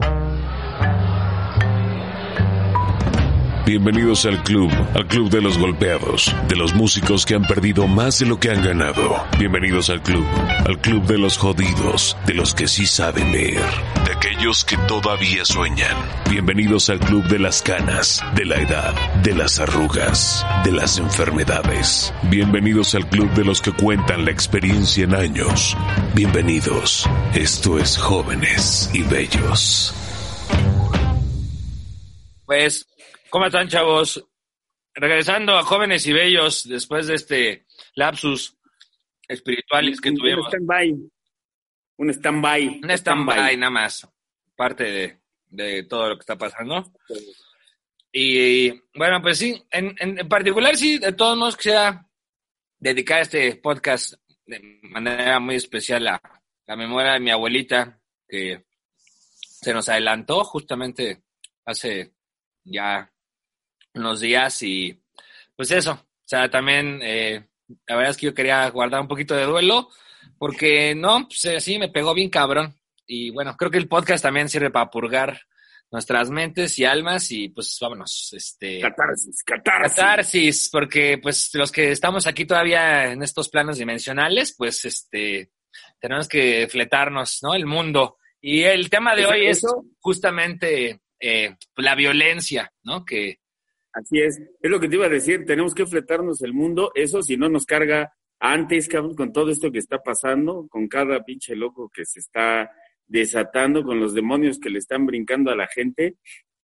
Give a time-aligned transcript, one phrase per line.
[0.00, 0.41] Thank you.
[3.64, 8.18] Bienvenidos al club, al club de los golpeados, de los músicos que han perdido más
[8.18, 9.24] de lo que han ganado.
[9.38, 10.26] Bienvenidos al club,
[10.66, 13.62] al club de los jodidos, de los que sí saben leer,
[14.04, 15.96] de aquellos que todavía sueñan.
[16.28, 22.12] Bienvenidos al club de las canas, de la edad, de las arrugas, de las enfermedades.
[22.24, 25.76] Bienvenidos al club de los que cuentan la experiencia en años.
[26.16, 27.08] Bienvenidos.
[27.32, 29.94] Esto es Jóvenes y Bellos.
[32.44, 32.86] Pues
[33.32, 34.22] ¿Cómo están, chavos?
[34.92, 38.58] Regresando a jóvenes y bellos después de este lapsus
[39.26, 40.44] espirituales que tuvimos.
[40.48, 40.90] Un stand-by.
[41.96, 42.80] Un stand-by.
[42.82, 44.06] Un stand-by, nada más.
[44.54, 46.92] Parte de, todo lo que está pasando.
[48.12, 52.06] Y bueno, pues sí, en, en, particular sí, de todos modos quisiera
[52.78, 54.12] dedicar este podcast
[54.44, 56.20] de manera muy especial a
[56.66, 58.66] la memoria de mi abuelita, que
[59.40, 61.22] se nos adelantó justamente
[61.64, 62.12] hace
[62.62, 63.11] ya
[63.94, 65.00] unos días y
[65.56, 67.46] pues eso, o sea, también eh,
[67.86, 69.88] la verdad es que yo quería guardar un poquito de duelo
[70.38, 72.74] porque no, pues eh, sí, me pegó bien cabrón
[73.06, 75.40] y bueno, creo que el podcast también sirve para purgar
[75.90, 78.80] nuestras mentes y almas y pues vámonos, este...
[78.80, 79.96] Catarsis, catarsis.
[79.96, 85.50] Catarsis, porque pues los que estamos aquí todavía en estos planos dimensionales, pues este,
[86.00, 87.54] tenemos que fletarnos, ¿no?
[87.54, 88.16] El mundo.
[88.40, 89.64] Y el tema de hoy es
[90.00, 93.04] justamente eh, la violencia, ¿no?
[93.04, 93.41] Que,
[93.92, 97.22] Así es, es lo que te iba a decir, tenemos que fletarnos el mundo, eso
[97.22, 101.54] si no nos carga antes, cabrón, con todo esto que está pasando, con cada pinche
[101.54, 102.70] loco que se está
[103.06, 106.16] desatando, con los demonios que le están brincando a la gente,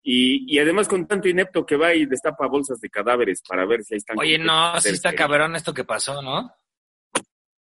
[0.04, 3.84] y, y además con tanto inepto que va y destapa bolsas de cadáveres para ver
[3.84, 4.20] si ahí están.
[4.20, 6.54] Oye, no, sí está cabrón esto que pasó, ¿no?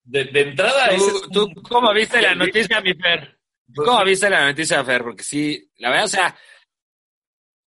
[0.03, 3.38] De, de entrada, ¿Tú, ¿tú cómo viste la noticia, mi Fer?
[3.72, 5.03] ¿Cómo viste la noticia, Fer?
[5.03, 6.37] Porque sí, la verdad, o sea,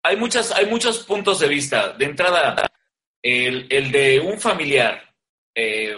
[0.03, 1.93] hay, muchas, hay muchos puntos de vista.
[1.93, 2.69] De entrada,
[3.21, 5.01] el, el de un familiar,
[5.55, 5.97] eh,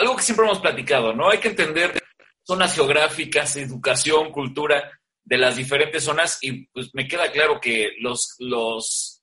[0.00, 1.30] algo que siempre hemos platicado, ¿no?
[1.30, 2.02] Hay que entender
[2.42, 4.90] zonas geográficas, educación, cultura
[5.24, 9.22] de las diferentes zonas y pues me queda claro que los, los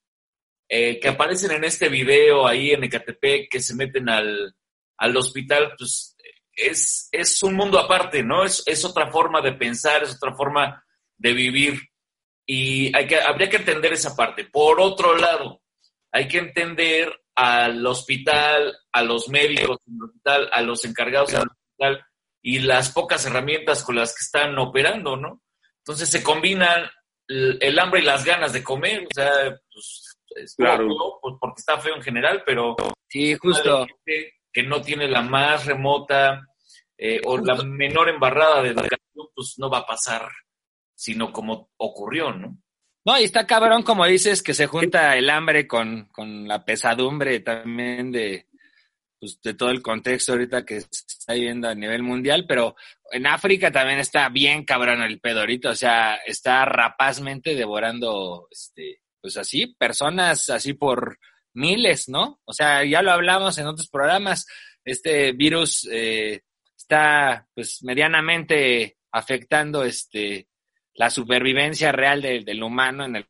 [0.69, 4.55] eh, que aparecen en este video ahí en Ecatepec, que se meten al,
[4.97, 6.15] al hospital, pues
[6.53, 8.43] es, es un mundo aparte, ¿no?
[8.43, 10.83] Es, es otra forma de pensar, es otra forma
[11.17, 11.88] de vivir.
[12.51, 14.43] Y hay que, habría que entender esa parte.
[14.43, 15.61] Por otro lado,
[16.11, 22.03] hay que entender al hospital, a los médicos del hospital, a los encargados del hospital
[22.41, 25.43] y las pocas herramientas con las que están operando, ¿no?
[25.77, 26.89] Entonces se combinan
[27.27, 29.31] el, hambre y las ganas de comer, o sea,
[29.71, 30.87] pues, es Claro.
[31.21, 32.75] pues, porque está feo en general, pero
[33.07, 33.85] sí, justo.
[33.85, 36.41] gente que no tiene la más remota
[36.97, 40.27] eh, o la menor embarrada de educación, pues no va a pasar,
[40.99, 42.57] sino como ocurrió, ¿no?
[43.05, 47.39] No, y está cabrón, como dices, que se junta el hambre con, con la pesadumbre
[47.39, 48.47] también de,
[49.17, 52.75] pues, de todo el contexto ahorita que se está viviendo a nivel mundial, pero
[53.11, 58.99] en África también está bien cabrón el pedo ahorita, o sea, está rapazmente devorando, este,
[59.21, 61.17] pues así, personas así por
[61.53, 62.41] miles, ¿no?
[62.43, 64.45] O sea, ya lo hablamos en otros programas,
[64.83, 66.41] este virus eh,
[66.77, 70.48] está pues medianamente afectando este
[70.99, 73.25] la supervivencia real de- del humano en el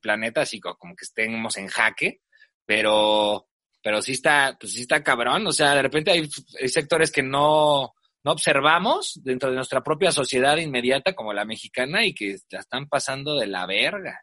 [0.00, 2.22] planeta, así co- como que estemos en jaque,
[2.66, 3.46] pero,
[3.80, 6.28] pero sí está, pues sí está cabrón, o sea, de repente hay,
[6.68, 7.94] sectores que no,
[8.24, 12.88] no observamos dentro de nuestra propia sociedad inmediata como la mexicana y que la están
[12.88, 14.20] pasando de la verga.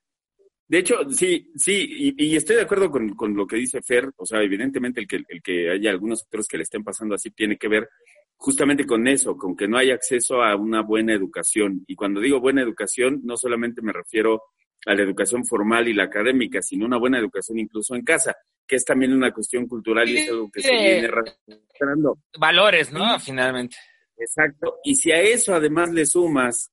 [0.68, 4.12] De hecho, sí, sí, y, y estoy de acuerdo con, con lo que dice Fer,
[4.18, 7.32] o sea, evidentemente el que, el que haya algunos sectores que le estén pasando así
[7.32, 7.88] tiene que ver
[8.38, 11.84] justamente con eso, con que no hay acceso a una buena educación.
[11.88, 14.44] Y cuando digo buena educación, no solamente me refiero
[14.86, 18.36] a la educación formal y la académica, sino una buena educación incluso en casa,
[18.68, 22.20] que es también una cuestión cultural y es algo que se viene arrastrando.
[22.38, 23.20] Valores, ¿no?
[23.20, 23.78] Finalmente.
[24.18, 24.78] Exacto.
[24.84, 26.72] Y si a eso además le sumas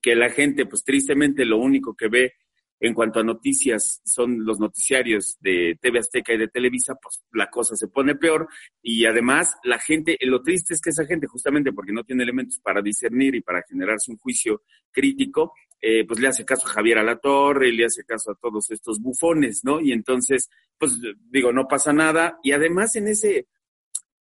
[0.00, 2.32] que la gente, pues tristemente lo único que ve
[2.80, 7.50] en cuanto a noticias son los noticiarios de TV Azteca y de Televisa, pues la
[7.50, 8.48] cosa se pone peor
[8.82, 12.58] y además la gente, lo triste es que esa gente justamente porque no tiene elementos
[12.60, 16.98] para discernir y para generarse un juicio crítico, eh, pues le hace caso a Javier
[16.98, 19.80] Alatorre, le hace caso a todos estos bufones, ¿no?
[19.80, 20.98] Y entonces, pues
[21.30, 23.46] digo, no pasa nada y además en ese,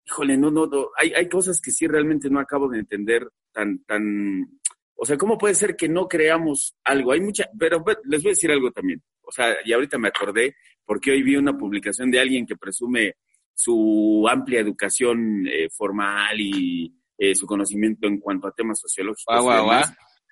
[0.05, 3.79] híjole, no, no, no hay, hay cosas que sí realmente no acabo de entender tan,
[3.85, 4.59] tan,
[4.95, 7.11] o sea, ¿cómo puede ser que no creamos algo?
[7.11, 9.03] Hay mucha, pero les voy a decir algo también.
[9.21, 10.55] O sea, y ahorita me acordé
[10.85, 13.15] porque hoy vi una publicación de alguien que presume
[13.53, 19.35] su amplia educación eh, formal y eh, su conocimiento en cuanto a temas sociológicos.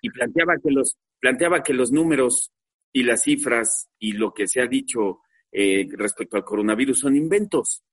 [0.02, 2.52] y, planteaba que los planteaba que los números
[2.92, 5.22] y las cifras y lo que se ha dicho
[5.52, 7.84] eh, respecto al coronavirus son inventos.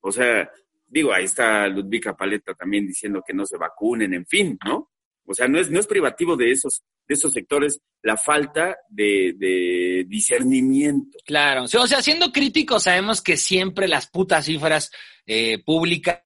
[0.00, 0.50] O sea,
[0.86, 4.90] digo, ahí está Ludvika Paleta también diciendo que no se vacunen, en fin, ¿no?
[5.30, 10.04] O sea, no es, no es privativo de esos, de esos sectores la falta de,
[10.08, 11.18] discernimiento.
[11.24, 14.90] Claro, o sea, siendo críticos sabemos que siempre las putas cifras
[15.24, 16.18] eh, públicas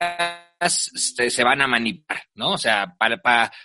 [0.58, 2.52] se, van a manipular, ¿no?
[2.52, 3.20] O sea, para,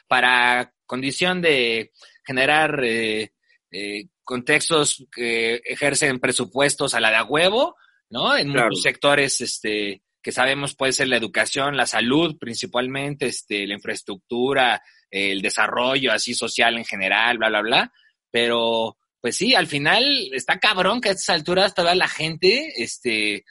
[0.07, 1.92] para, condición de
[2.25, 3.31] generar eh,
[3.71, 7.77] eh, contextos que ejercen presupuestos a la de a huevo,
[8.09, 8.35] ¿no?
[8.35, 13.75] En muchos sectores, este, que sabemos puede ser la educación, la salud principalmente, este, la
[13.75, 17.94] infraestructura, el desarrollo así social en general, bla, bla, bla.
[18.31, 20.03] Pero, pues sí, al final
[20.33, 23.44] está cabrón que a estas alturas toda la gente, este,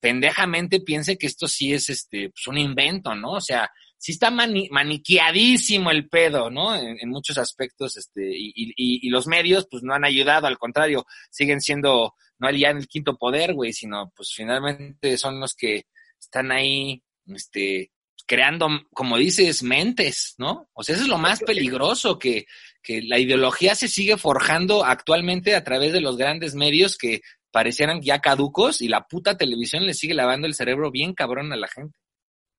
[0.00, 3.32] pendejamente piense que esto sí es, este, pues un invento, ¿no?
[3.32, 6.76] O sea, sí está maniqueadísimo el pedo, ¿no?
[6.76, 11.06] En, muchos aspectos, este, y, y, y, los medios, pues no han ayudado, al contrario,
[11.30, 15.86] siguen siendo, no ya en el quinto poder, güey, sino, pues finalmente son los que
[16.20, 17.90] están ahí, este,
[18.26, 20.68] creando, como dices, mentes, ¿no?
[20.74, 22.46] O sea, eso es lo más peligroso, que,
[22.82, 28.02] que la ideología se sigue forjando actualmente a través de los grandes medios que parecieran
[28.02, 31.68] ya caducos y la puta televisión le sigue lavando el cerebro bien cabrón a la
[31.68, 31.96] gente.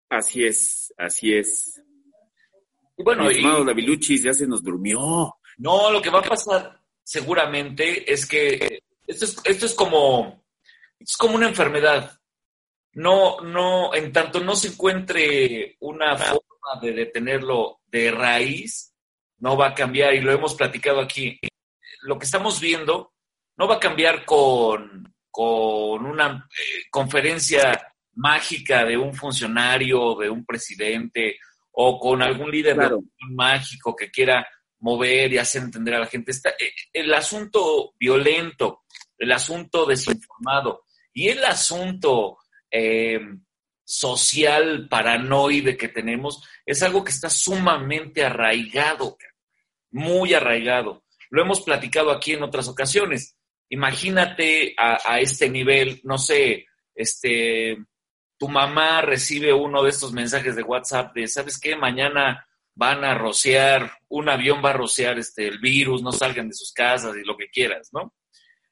[0.09, 1.81] Así es, así es.
[2.97, 5.35] Y bueno, y, Daviluchis ya se nos durmió.
[5.57, 10.43] No, lo que va a pasar seguramente es que esto es, esto es como,
[10.99, 12.16] es como una enfermedad
[12.97, 18.91] no, no, en tanto no se encuentre una forma de detenerlo de raíz,
[19.37, 21.39] no va a cambiar y lo hemos platicado aquí.
[22.01, 23.13] Lo que estamos viendo
[23.55, 30.43] no va a cambiar con, con una eh, conferencia mágica de un funcionario, de un
[30.43, 31.37] presidente
[31.73, 32.79] o con algún líder
[33.29, 34.47] mágico que quiera
[34.79, 36.31] mover y hacer entender a la gente.
[36.31, 38.85] Está, eh, el asunto violento,
[39.19, 42.39] el asunto desinformado y el asunto
[42.71, 43.19] eh,
[43.87, 49.17] social paranoide que tenemos es algo que está sumamente arraigado,
[49.91, 51.05] muy arraigado.
[51.29, 53.37] Lo hemos platicado aquí en otras ocasiones.
[53.69, 56.65] Imagínate a, este nivel, no sé,
[56.95, 57.77] este,
[58.37, 61.77] tu mamá recibe uno de estos mensajes de WhatsApp de, ¿sabes qué?
[61.77, 66.55] Mañana van a rociar, un avión va a rociar este, el virus, no salgan de
[66.55, 68.13] sus casas y lo que quieras, ¿no?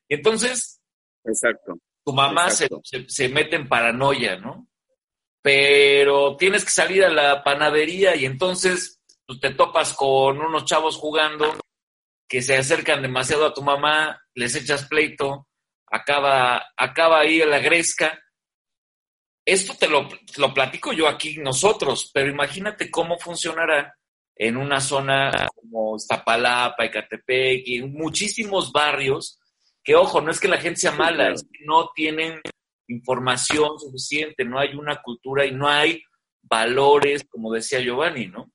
[0.09, 0.81] Entonces,
[1.23, 2.69] Exacto tu mamá se,
[3.07, 4.67] se, mete en paranoia, ¿no?
[5.41, 10.97] Pero tienes que salir a la panadería y entonces pues, te topas con unos chavos
[10.97, 11.57] jugando
[12.27, 15.47] que se acercan demasiado a tu mamá, les echas pleito,
[15.87, 18.19] acaba, acaba ahí la gresca.
[19.43, 23.95] Esto te lo, lo platico yo aquí nosotros, pero imagínate cómo funcionará
[24.35, 29.39] en una zona como Iztapalapa, Ecatepec y en muchísimos barrios
[29.85, 32.41] que ojo, no es que la gente sea mala, es que no tienen
[32.87, 36.01] información suficiente, no hay una cultura y no hay
[36.41, 38.51] valores, como decía Giovanni, ¿no?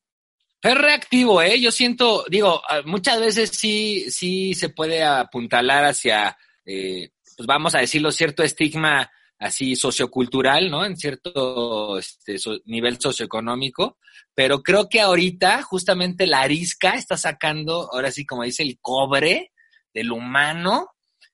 [0.60, 1.58] Es reactivo, ¿eh?
[1.58, 7.78] Yo siento, digo, muchas veces sí, sí se puede apuntalar hacia, eh, pues vamos a
[7.78, 10.84] decirlo, cierto estigma así sociocultural, ¿no?
[10.84, 13.98] En cierto este, nivel socioeconómico,
[14.34, 19.52] pero creo que ahorita justamente la arisca está sacando, ahora sí como dice, el cobre
[19.94, 20.90] del humano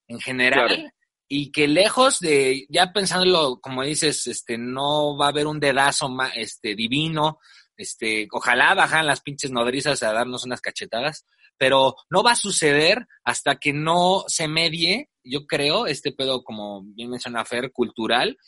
[0.09, 0.93] en general.
[1.29, 6.09] Y que lejos de, ya pensándolo, como dices, este, no va a haber un dedazo
[6.35, 7.39] este, divino,
[7.77, 11.27] este, ojalá bajan las pinches nodrizas a darnos unas cachetadas,
[11.59, 16.83] pero no va a suceder hasta que no se medie, yo creo, este pedo, como
[16.85, 18.39] bien menciona Fer, cultural,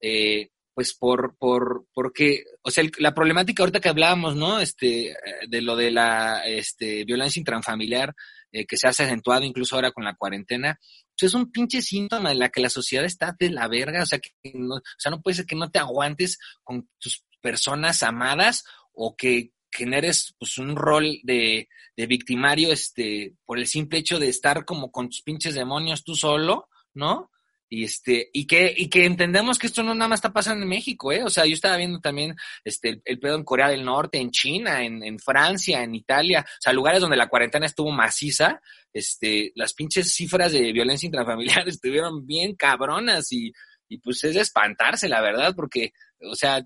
[0.00, 4.58] eh, pues por, por, porque, o sea, la problemática ahorita que hablábamos, ¿no?
[4.58, 5.14] Este,
[5.48, 8.14] de lo de la, este, violencia intrafamiliar,
[8.52, 10.78] eh, que se ha acentuado incluso ahora con la cuarentena,
[11.18, 14.06] pues es un pinche síntoma de la que la sociedad está de la verga, o
[14.06, 18.02] sea, que no, o sea, no puede ser que no te aguantes con tus personas
[18.02, 24.18] amadas o que generes pues un rol de, de victimario este por el simple hecho
[24.18, 27.30] de estar como con tus pinches demonios tú solo, ¿no?
[27.74, 30.68] Y este, y que, y que entendemos que esto no nada más está pasando en
[30.68, 31.24] México, ¿eh?
[31.24, 34.84] O sea, yo estaba viendo también este, el, pedo en Corea del Norte, en China,
[34.84, 38.60] en, en, Francia, en Italia, o sea, lugares donde la cuarentena estuvo maciza,
[38.92, 43.50] este, las pinches cifras de violencia intrafamiliar estuvieron bien cabronas y,
[43.88, 45.94] y pues es de espantarse, la verdad, porque,
[46.30, 46.62] o sea,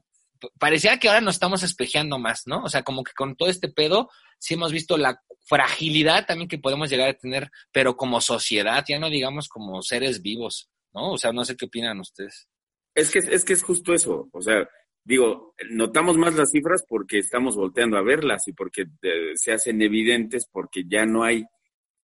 [0.58, 2.64] parecía que ahora nos estamos espejeando más, ¿no?
[2.64, 4.10] O sea, como que con todo este pedo,
[4.40, 8.98] sí hemos visto la fragilidad también que podemos llegar a tener, pero como sociedad, ya
[8.98, 10.68] no digamos como seres vivos.
[10.96, 11.12] ¿No?
[11.12, 12.48] O sea, no sé qué opinan ustedes.
[12.94, 14.66] Es que es, que es justo eso, o sea,
[15.04, 19.82] digo, notamos más las cifras porque estamos volteando a verlas y porque eh, se hacen
[19.82, 21.44] evidentes porque ya no hay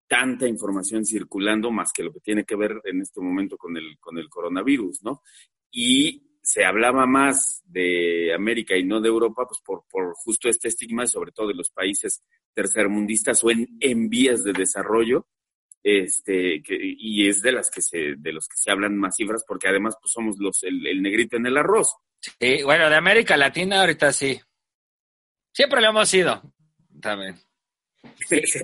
[0.07, 3.99] tanta información circulando más que lo que tiene que ver en este momento con el,
[3.99, 5.21] con el coronavirus, ¿no?
[5.69, 10.69] Y se hablaba más de América y no de Europa, pues por, por justo este
[10.69, 15.27] estigma, sobre todo de los países tercermundistas o en, en vías de desarrollo,
[15.83, 19.67] este, y es de las que se, de los que se hablan más cifras, porque
[19.67, 21.95] además pues somos los, el, negrito en el arroz.
[22.19, 24.39] Sí, bueno, de América Latina ahorita sí.
[25.53, 26.41] Siempre lo hemos sido,
[27.01, 27.39] también.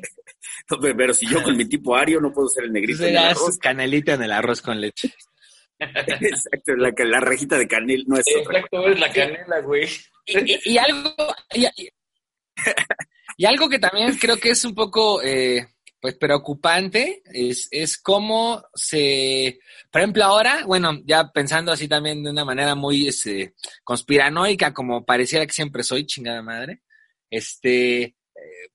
[0.97, 3.57] Pero si yo con mi tipo ario no puedo ser el negrito en el arroz.
[3.57, 5.13] canelita en el arroz con leche.
[5.79, 9.89] Exacto, la, la rejita de canel no es Exacto, es la canela, güey.
[10.25, 11.13] Y, algo,
[13.37, 15.67] y, algo que también creo que es un poco eh,
[16.03, 22.31] pues preocupante es, es cómo se, por ejemplo, ahora, bueno, ya pensando así también de
[22.31, 23.53] una manera muy este,
[23.85, 26.81] conspiranoica, como pareciera que siempre soy, chingada madre,
[27.29, 28.17] este,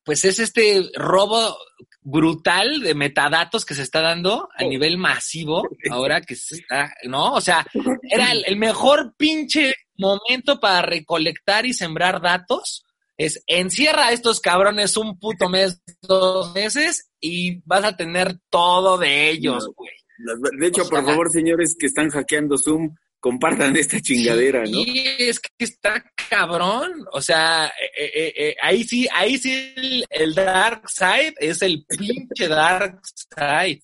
[0.03, 1.55] pues es este robo
[2.01, 7.35] brutal de metadatos que se está dando a nivel masivo, ahora que se está, ¿no?
[7.35, 7.67] O sea,
[8.11, 12.87] era el mejor pinche momento para recolectar y sembrar datos
[13.19, 18.99] es encierra a estos cabrones un puto mes, dos meses y vas a tener todo
[18.99, 19.91] de ellos, güey.
[20.59, 24.83] De hecho, por favor, señores que están hackeando Zoom, compartan esta chingadera, ¿no?
[24.83, 27.07] Sí, es que está cabrón.
[27.13, 29.75] O sea, eh, eh, eh, ahí sí, ahí sí
[30.11, 33.83] el, dark side es el pinche dark side.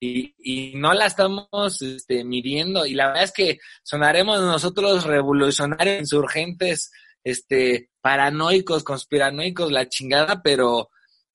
[0.00, 2.86] Y, y no la estamos este, midiendo.
[2.86, 6.92] Y la verdad es que sonaremos nosotros revolucionarios, insurgentes,
[7.24, 10.90] este, paranoicos, conspiranoicos, la chingada, pero,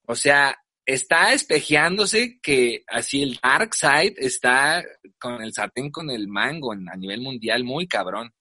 [0.08, 4.84] o sea, está espejeándose que así el dark side está
[5.20, 8.32] con el sartén con el mango a nivel mundial muy cabrón.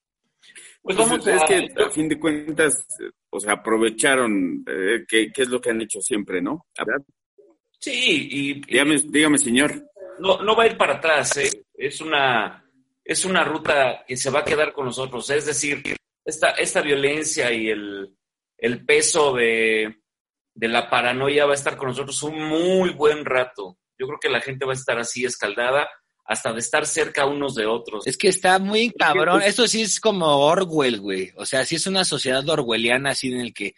[0.81, 2.85] Pues, pues es que a fin de cuentas,
[3.29, 6.65] o sea, aprovecharon, eh, que, es lo que han hecho siempre, ¿no?
[7.79, 8.61] Sí, y...
[8.65, 9.89] Dígame, dígame señor.
[10.19, 11.49] No, no va a ir para atrás, ¿eh?
[11.73, 12.63] es una,
[13.03, 15.81] es una ruta que se va a quedar con nosotros, es decir,
[16.23, 18.15] esta, esta violencia y el,
[18.85, 20.02] peso de,
[20.55, 23.77] la paranoia va a estar con nosotros un muy buen rato.
[23.97, 25.87] Yo creo que la gente va a estar así escaldada
[26.25, 28.07] hasta de estar cerca unos de otros.
[28.07, 29.41] Es que está muy cabrón.
[29.41, 31.31] Esto sí es como Orwell, güey.
[31.35, 33.75] O sea, sí es una sociedad orwelliana así en el que,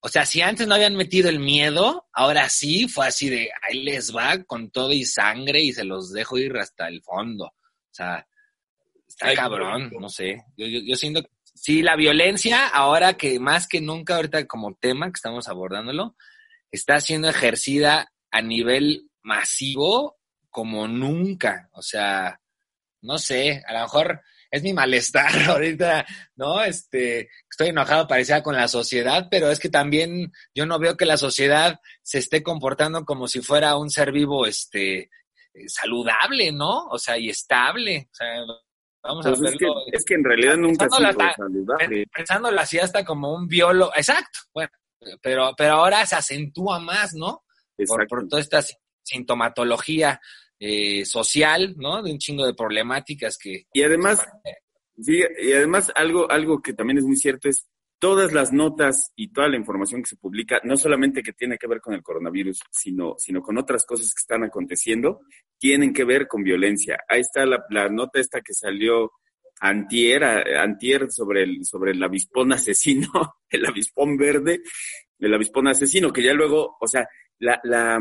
[0.00, 3.82] o sea, si antes no habían metido el miedo, ahora sí fue así de, ahí
[3.82, 7.46] les va con todo y sangre y se los dejo ir hasta el fondo.
[7.46, 8.26] O sea,
[9.06, 10.44] está cabrón, no sé.
[10.56, 11.30] Yo, yo, yo siento que
[11.60, 16.16] Sí, la violencia, ahora que más que nunca, ahorita como tema que estamos abordándolo,
[16.70, 20.18] está siendo ejercida a nivel masivo
[20.50, 21.68] como nunca.
[21.72, 22.40] O sea,
[23.02, 26.62] no sé, a lo mejor es mi malestar ahorita, ¿no?
[26.62, 31.06] Este, estoy enojado parecía con la sociedad, pero es que también yo no veo que
[31.06, 35.10] la sociedad se esté comportando como si fuera un ser vivo, este,
[35.66, 36.86] saludable, ¿no?
[36.86, 38.08] O sea, y estable.
[38.12, 38.44] O sea,
[39.02, 39.56] Vamos a pues
[39.92, 42.06] Es que, en realidad nunca saludable.
[42.14, 43.92] Pensándolo así hasta como un biólogo.
[43.94, 44.70] Exacto, bueno,
[45.22, 47.44] pero, pero ahora se acentúa más, ¿no?
[47.86, 48.60] Por, por, toda esta
[49.02, 50.20] sintomatología
[50.58, 52.02] eh, social, ¿no?
[52.02, 53.66] De un chingo de problemáticas que...
[53.72, 54.26] Y además,
[55.00, 59.32] sí, y además algo, algo que también es muy cierto es todas las notas y
[59.32, 62.60] toda la información que se publica, no solamente que tiene que ver con el coronavirus,
[62.70, 65.20] sino, sino con otras cosas que están aconteciendo,
[65.58, 66.98] tienen que ver con violencia.
[67.08, 69.12] Ahí está la, nota esta que salió
[69.60, 73.10] antier, antier sobre el, sobre el avispón asesino,
[73.50, 74.60] el avispón verde,
[75.18, 77.08] el avispón asesino, que ya luego, o sea,
[77.40, 77.98] la, la,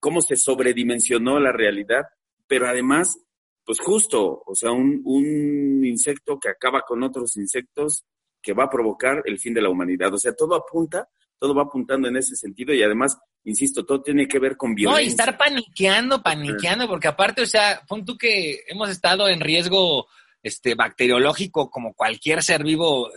[0.00, 2.02] cómo se sobredimensionó la realidad,
[2.48, 3.16] pero además,
[3.64, 8.04] pues justo, o sea, un, un insecto que acaba con otros insectos
[8.42, 10.12] que va a provocar el fin de la humanidad.
[10.14, 14.26] O sea, todo apunta, todo va apuntando en ese sentido y además, insisto, todo tiene
[14.26, 15.02] que ver con violencia.
[15.02, 19.40] No, y estar paniqueando, paniqueando, porque aparte, o sea, pon tú que hemos estado en
[19.40, 20.06] riesgo
[20.42, 23.10] este bacteriológico como cualquier ser vivo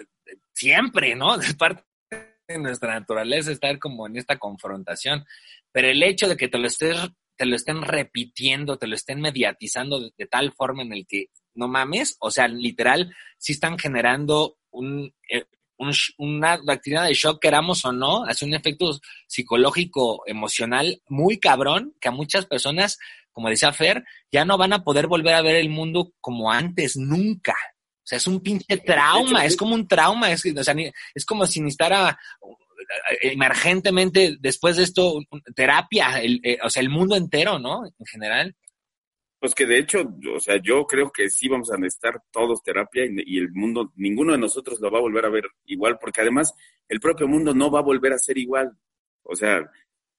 [0.53, 1.37] siempre, ¿no?
[1.37, 1.83] De parte
[2.47, 5.25] en nuestra naturaleza estar como en esta confrontación.
[5.71, 6.97] Pero el hecho de que te lo estés,
[7.35, 11.67] te lo estén repitiendo, te lo estén mediatizando de, tal forma en el que no
[11.67, 15.45] mames, o sea, literal, sí están generando un, eh,
[16.17, 22.09] una actividad de shock, queramos o no, hace un efecto psicológico, emocional muy cabrón, que
[22.09, 22.97] a muchas personas,
[23.31, 26.95] como decía Fer, ya no van a poder volver a ver el mundo como antes,
[26.95, 27.55] nunca.
[28.03, 30.75] O sea, es un pinche trauma, es como un trauma, es, o sea,
[31.15, 35.19] es como si necesitara eh, emergentemente después de esto
[35.55, 37.85] terapia, el, eh, o sea, el mundo entero, ¿no?
[37.85, 38.55] En general.
[39.43, 43.03] Pues que de hecho, o sea, yo creo que sí vamos a necesitar todos terapia
[43.05, 46.53] y, el mundo, ninguno de nosotros lo va a volver a ver igual, porque además
[46.87, 48.71] el propio mundo no va a volver a ser igual.
[49.21, 49.69] O sea,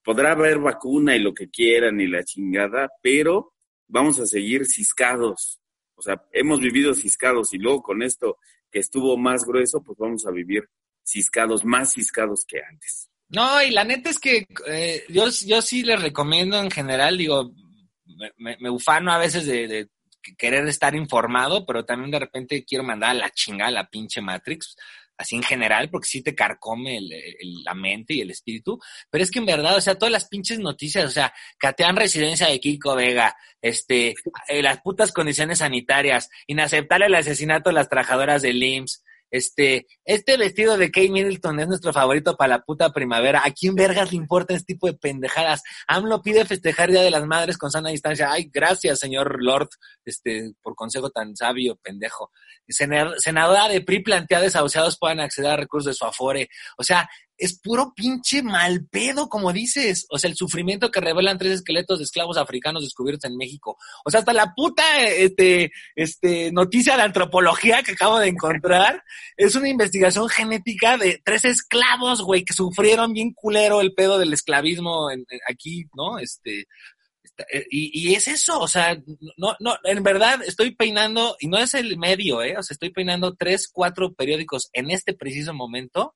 [0.03, 3.55] podrá haber vacuna y lo que quieran y la chingada, pero
[3.89, 5.59] vamos a seguir ciscados.
[5.95, 8.37] O sea, hemos vivido ciscados y luego con esto
[8.71, 10.69] que estuvo más grueso, pues vamos a vivir
[11.03, 13.09] ciscados, más ciscados que antes.
[13.31, 17.55] No, y la neta es que eh, yo, yo sí les recomiendo en general, digo,
[18.37, 19.89] me, ufano a veces de,
[20.39, 24.77] querer estar informado, pero también de repente quiero mandar a la chingada la pinche Matrix,
[25.17, 27.01] así en general, porque sí te carcome
[27.65, 28.81] la mente y el espíritu.
[29.11, 32.49] Pero es que en verdad, o sea, todas las pinches noticias, o sea, catean residencia
[32.49, 34.15] de Kiko Vega, este,
[34.49, 40.37] eh, las putas condiciones sanitarias, inaceptable el asesinato de las trabajadoras del IMSS, este, este
[40.37, 43.43] vestido de Kate Middleton es nuestro favorito para la puta primavera.
[43.45, 45.61] ¿A quién vergas le importa este tipo de pendejadas?
[45.89, 48.31] AMLO pide festejar Día de las Madres con sana distancia.
[48.31, 49.71] Ay, gracias, señor Lord,
[50.05, 52.31] este, por consejo tan sabio, pendejo.
[52.69, 56.49] Senadora de PRI plantea desahuciados puedan acceder a recursos de su afore.
[56.79, 60.07] O sea, es puro pinche mal pedo, como dices.
[60.11, 63.77] O sea, el sufrimiento que revelan tres esqueletos de esclavos africanos descubiertos en México.
[64.05, 69.03] O sea, hasta la puta este, este, noticia de antropología que acabo de encontrar
[69.37, 74.33] es una investigación genética de tres esclavos, güey, que sufrieron bien culero el pedo del
[74.33, 76.19] esclavismo en, aquí, ¿no?
[76.19, 76.67] Este,
[77.53, 78.97] eh, y, y, es eso, o sea,
[79.37, 82.57] no, no, en verdad estoy peinando, y no es el medio, ¿eh?
[82.57, 86.15] O sea, estoy peinando tres, cuatro periódicos en este preciso momento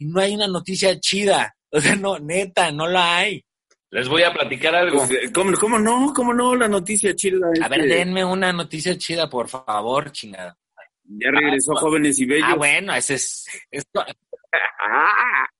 [0.00, 1.54] y no hay una noticia chida.
[1.70, 3.44] O sea, no, neta, no la hay.
[3.90, 4.98] Les voy a platicar algo.
[5.06, 6.12] Pues, eh, ¿cómo, ¿cómo, no?
[6.14, 6.56] ¿Cómo no?
[6.56, 7.46] La noticia chida.
[7.62, 10.56] A ver, denme una noticia chida, por favor, chingada.
[11.04, 12.48] Ya regresó ah, Jóvenes y Bellos.
[12.50, 13.46] Ah, bueno, ese es...
[13.70, 13.84] es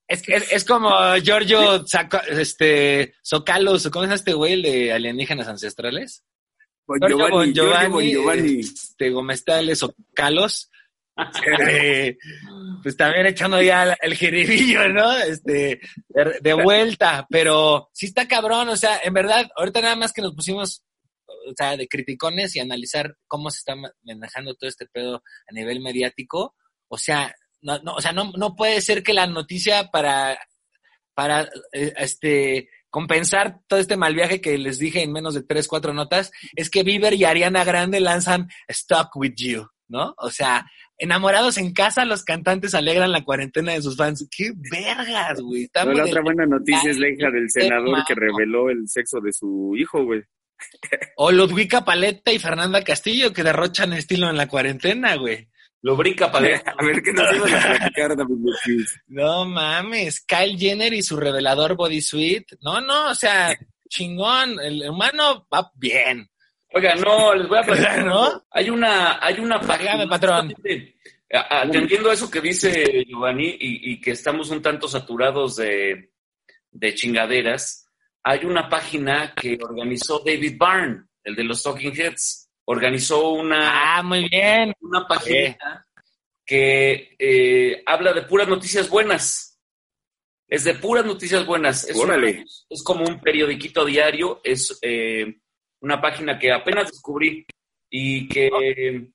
[0.09, 0.91] es, es, es, como
[1.23, 1.85] Giorgio
[2.31, 6.25] este, Socalos, ¿cómo es este güey de alienígenas ancestrales?
[6.87, 8.61] Bon Giovanni, Giovanni, Giovanni.
[8.61, 10.70] Este, Gomestales Socalos
[11.69, 12.17] eh,
[12.83, 15.17] pues también echando ya el jiribillo, ¿no?
[15.19, 15.81] Este,
[16.41, 20.35] de, vuelta, pero sí está cabrón, o sea, en verdad, ahorita nada más que nos
[20.35, 20.83] pusimos,
[21.27, 25.81] o sea, de criticones y analizar cómo se está manejando todo este pedo a nivel
[25.81, 26.55] mediático,
[26.89, 30.39] o sea, no, no, o sea, no, no puede ser que la noticia para,
[31.15, 31.43] para,
[31.73, 35.93] eh, este, compensar todo este mal viaje que les dije en menos de tres, cuatro
[35.95, 40.15] notas, es que Bieber y Ariana Grande lanzan Stuck With You, ¿no?
[40.17, 40.65] O sea,
[41.03, 44.29] Enamorados en casa, los cantantes alegran la cuarentena de sus fans.
[44.31, 45.67] ¡Qué vergas, güey!
[45.73, 49.75] la otra buena noticia es la hija del senador que reveló el sexo de su
[49.79, 50.23] hijo, güey.
[51.17, 55.49] O Ludwika Paleta y Fernanda Castillo que derrochan estilo en la cuarentena, güey.
[55.81, 56.75] Lubrica Paleta.
[56.79, 58.17] A ver qué nos iban a platicar,
[59.07, 62.47] No mames, Kyle Jenner y su revelador bodysuit.
[62.61, 64.61] No, no, o sea, chingón.
[64.61, 66.30] El humano va bien.
[66.73, 68.05] Oiga, no, les voy a platicar.
[68.05, 68.45] ¿no?
[68.51, 70.09] Hay una, hay una página.
[70.09, 70.55] patrón.
[71.33, 76.11] Atendiendo a eso que dice Giovanni y, que estamos un tanto saturados de,
[76.71, 77.87] de, chingaderas,
[78.23, 82.49] hay una página que organizó David Byrne, el de los Talking Heads.
[82.65, 83.97] Organizó una.
[83.99, 84.73] Ah, muy bien.
[84.81, 85.87] Una página
[86.45, 89.59] que eh, habla de puras noticias buenas.
[90.49, 91.85] Es de puras noticias buenas.
[91.85, 91.97] Es,
[92.69, 94.41] es como un periodiquito diario.
[94.45, 94.79] Es.
[94.83, 95.41] Eh,
[95.81, 97.47] una página que apenas descubrí
[97.91, 99.11] y que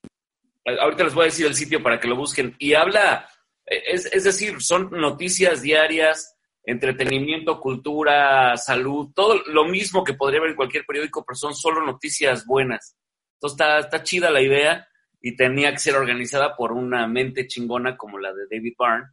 [0.65, 2.55] ahorita les voy a decir el sitio para que lo busquen.
[2.59, 3.29] Y habla,
[3.65, 10.51] es, es decir, son noticias diarias, entretenimiento, cultura, salud, todo lo mismo que podría haber
[10.51, 12.97] en cualquier periódico, pero son solo noticias buenas.
[13.35, 14.87] Entonces está, está chida la idea
[15.21, 19.07] y tenía que ser organizada por una mente chingona como la de David Byrne.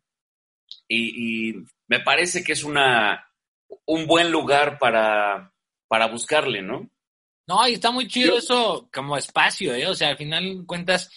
[0.88, 3.26] Y, y me parece que es una,
[3.86, 5.52] un buen lugar para,
[5.88, 6.90] para buscarle, ¿no?
[7.46, 9.86] No, y está muy chido eso como espacio, ¿eh?
[9.86, 11.10] O sea, al final cuentas,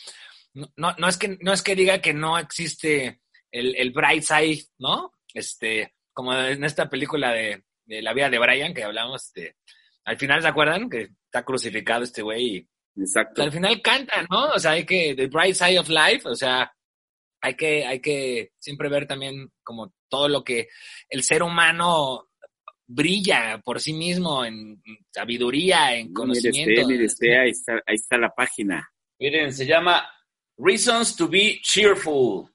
[0.53, 4.65] no, no, es que, no es que diga que no existe el, el bright side,
[4.79, 5.13] ¿no?
[5.33, 9.57] Este, como en esta película de, La vida de Brian que hablamos, este,
[10.05, 10.89] al final, ¿se acuerdan?
[10.89, 13.43] Que está crucificado este güey Exacto.
[13.43, 14.53] al final canta, ¿no?
[14.53, 16.71] O sea, hay que, the bright side of life, o sea,
[17.41, 20.69] hay que, hay que siempre ver también como todo lo que
[21.09, 22.24] el ser humano
[22.87, 26.87] brilla por sí mismo en sabiduría, en conocimiento.
[26.87, 28.87] Mire usted, ahí, está, ahí está la página.
[29.19, 30.03] Miren, se llama
[30.57, 32.49] Reasons to be Cheerful.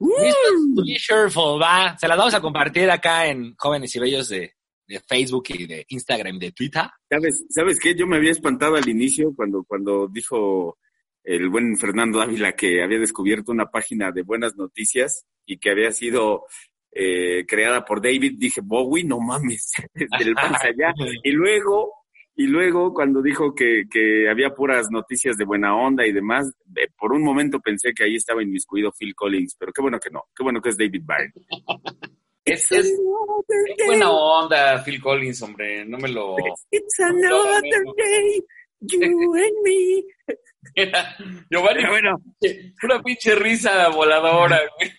[0.00, 1.96] Reasons to be cheerful, va.
[1.98, 4.54] Se las vamos a compartir acá en Jóvenes y Bellos de,
[4.86, 6.84] de Facebook y de Instagram y de Twitter.
[7.08, 7.94] ¿Sabes, ¿Sabes qué?
[7.94, 10.78] Yo me había espantado al inicio cuando, cuando dijo
[11.24, 15.90] el buen Fernando Ávila que había descubierto una página de buenas noticias y que había
[15.90, 16.44] sido
[17.00, 20.92] eh, creada por David, dije, Bowie, no mames, desde el más allá.
[21.22, 21.92] Y luego,
[22.34, 26.88] y luego cuando dijo que, que había puras noticias de buena onda y demás, eh,
[26.98, 30.24] por un momento pensé que ahí estaba inmiscuido Phil Collins, pero qué bueno que no,
[30.34, 31.32] qué bueno que es David Byrne.
[32.44, 36.34] Es, es, es buena onda, Phil Collins, hombre, no me lo...
[36.70, 37.60] It's another
[37.94, 38.42] day,
[38.80, 39.02] you
[39.34, 40.02] and me.
[40.74, 41.14] Era,
[41.50, 42.22] Giovanni, Pero bueno,
[42.84, 44.90] una pinche risa voladora, güey.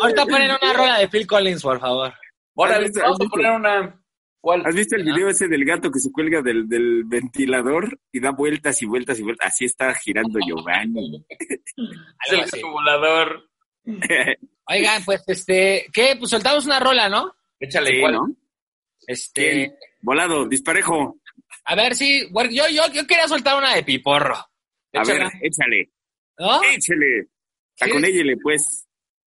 [0.00, 2.12] Ahorita, ponen una rola de Phil Collins, por favor.
[2.56, 3.98] Ahora, ¿Has visto- vamos a poner una...
[4.40, 4.62] ¿Cuál?
[4.66, 8.32] ¿Has visto el video ese del gato que se cuelga del, del ventilador y da
[8.32, 9.48] vueltas y vueltas y vueltas?
[9.54, 11.24] Así está girando Giovanni.
[12.26, 13.48] Es el gato volador.
[14.66, 16.16] Oigan, pues, este, ¿qué?
[16.18, 17.32] Pues soltamos una rola, ¿no?
[17.60, 18.12] Échale, Sí, ¿cuál?
[18.14, 18.36] ¿no?
[19.06, 19.74] Este, ¿Quién?
[20.00, 21.20] Volado, disparejo.
[21.64, 25.88] a ver, sí, bueno, yo, yo, yo quería soltar una de Piporro, A ver, échale,
[26.40, 26.60] ¿no?
[26.64, 27.28] échale.
[27.80, 28.86] Ella, pues.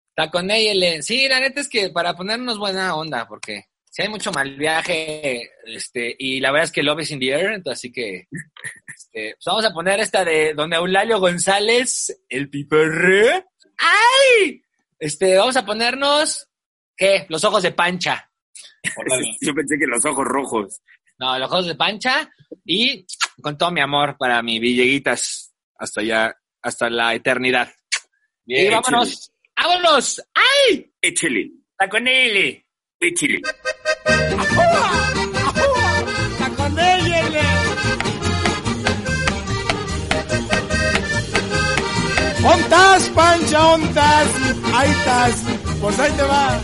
[0.09, 0.73] Está con ella.
[0.73, 4.55] le- Sí, la neta es que para ponernos buena onda, porque si hay mucho mal
[4.55, 8.27] viaje, este, y la verdad es que Love is in the air, entonces así que,
[8.87, 13.45] este, pues vamos a poner esta de Don Eulalio González, el piperre.
[13.77, 14.61] ¡Ay!
[14.99, 16.47] Este, vamos a ponernos,
[16.95, 17.25] ¿qué?
[17.29, 18.29] Los ojos de pancha.
[19.41, 20.81] Yo pensé que los ojos rojos.
[21.17, 22.29] No, los ojos de pancha
[22.65, 23.05] y
[23.41, 27.69] con todo mi amor para mi Villeguitas hasta ya, hasta la eternidad.
[28.45, 30.21] Bien, y vámonos, vámonos.
[30.33, 30.91] ¡Ay!
[31.01, 31.51] Échale,
[32.07, 32.63] él.
[32.99, 33.41] échale.
[36.31, 37.15] Está con ella.
[42.43, 44.27] ¿Ontas, Pancha, ontas?
[44.75, 45.43] Ahí estás.
[45.81, 46.61] Pues ahí te va.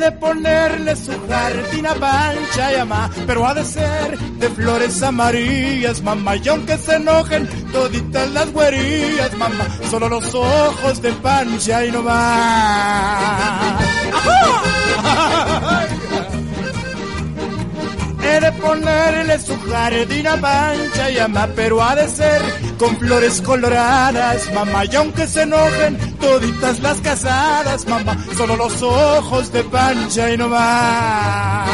[0.00, 5.02] De ponerle su jardín a Pancha y a mamá, pero ha de ser de flores
[5.02, 6.36] amarillas, mamá.
[6.36, 12.02] Y aunque se enojen toditas las güerillas, mamá, solo los ojos de Pancha y no
[12.02, 13.84] más.
[18.22, 22.40] He de ponerle su jardín a Pancha y a mamá, pero ha de ser
[22.78, 24.86] con flores coloradas, mamá.
[24.86, 30.48] Y aunque se enojen toditas las casadas, mamá, solo los ojos de Pancha y no
[30.48, 31.70] más.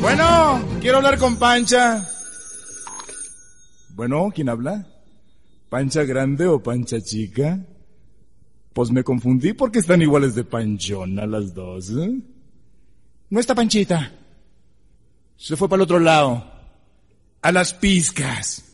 [0.00, 2.08] Bueno, quiero hablar con Pancha.
[3.94, 4.86] Bueno, ¿quién habla?
[5.68, 7.58] ¿Pancha grande o pancha chica?
[8.72, 12.20] Pues me confundí porque están iguales de panchona las dos, ¿eh?
[13.30, 14.12] No está Panchita.
[15.36, 16.44] Se fue para el otro lado.
[17.40, 18.73] A las pizcas.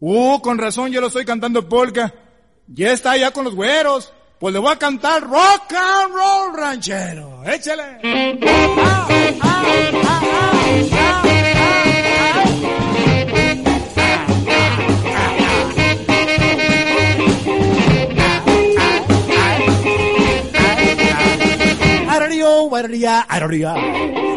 [0.00, 2.14] Uh, con razón yo lo estoy cantando polka.
[2.68, 4.12] Ya está allá con los güeros.
[4.38, 7.42] Pues le voy a cantar rock and roll ranchero.
[7.44, 8.00] Échale.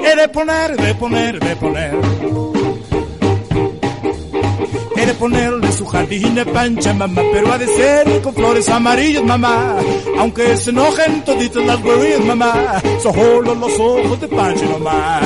[0.03, 2.58] He de poner, de poner, de poner.
[4.99, 9.23] He de ponerle su jardín de pancha, mamá, pero ha de ser con flores amarillas,
[9.23, 9.77] mamá.
[10.17, 15.21] Aunque se enojen toditas las güerillas, mamá, solo los ojos de pancha, mamá.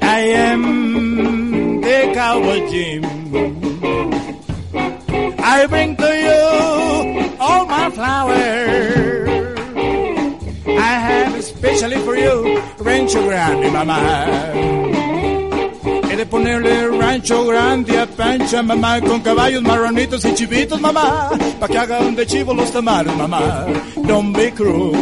[0.00, 2.60] I am the cowboy
[11.82, 13.98] especially for you Rancho Grande, mamá.
[16.08, 21.68] He de ponerle Rancho Grande a Pancha, mamá, con caballos marronitos y chivitos, mamá, pa'
[21.68, 23.66] que hagan de chivo los tamales, mamá.
[23.96, 24.92] Don't be cruel.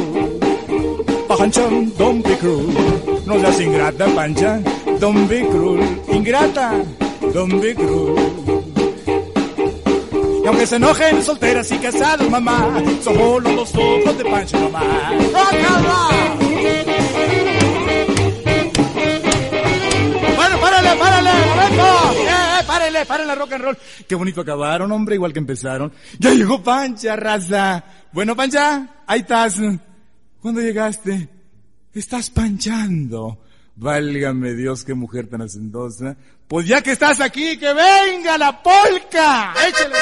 [1.29, 2.67] Pancha, don't be cruel.
[3.27, 4.61] No seas ingrata, Pancha.
[4.99, 5.83] Don't be cruel.
[6.09, 6.83] Ingrata,
[7.35, 8.17] don't be cruel.
[10.43, 14.83] Y aunque se enojen solteras y casadas, mamá, solo los ojos de Pancha, mamá.
[15.33, 16.50] Rock
[23.07, 23.79] párale la rock and roll.
[24.07, 25.93] Qué bonito acabaron, hombre, igual que empezaron.
[26.19, 27.85] Ya llegó Pancha, raza.
[28.13, 29.61] Bueno, Pancha, ahí estás.
[30.41, 31.29] ¿Cuándo llegaste?
[31.93, 33.43] Estás panchando.
[33.77, 36.17] Válgame Dios, qué mujer tan hacendosa.
[36.47, 39.55] Pues ya que estás aquí, que venga la polca.
[39.69, 39.97] Échale.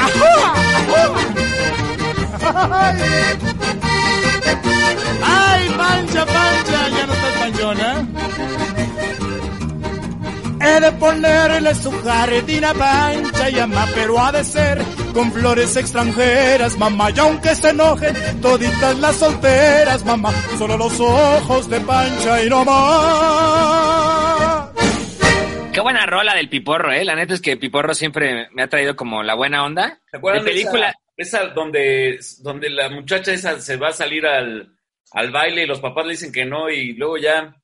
[0.00, 0.54] ¡Ajúa!
[2.42, 3.02] ¡Ay!
[5.22, 6.88] ¡Ay, pancha, pancha!
[6.88, 8.73] Ya no estás panchona.
[10.64, 14.78] He de ponerle su jardín a pancha y ama, pero ha de ser
[15.12, 17.10] con flores extranjeras, mamá.
[17.10, 22.64] Y aunque se enojen toditas las solteras, mamá, solo los ojos de pancha y no
[22.64, 23.84] más.
[25.72, 27.04] Qué buena rola del Piporro, ¿eh?
[27.04, 30.00] La neta es que Piporro siempre me ha traído como la buena onda.
[30.10, 30.94] ¿Te acuerdas de de película?
[31.16, 34.74] Esa, esa donde, donde la muchacha esa se va a salir al,
[35.12, 37.54] al baile y los papás le dicen que no y luego ya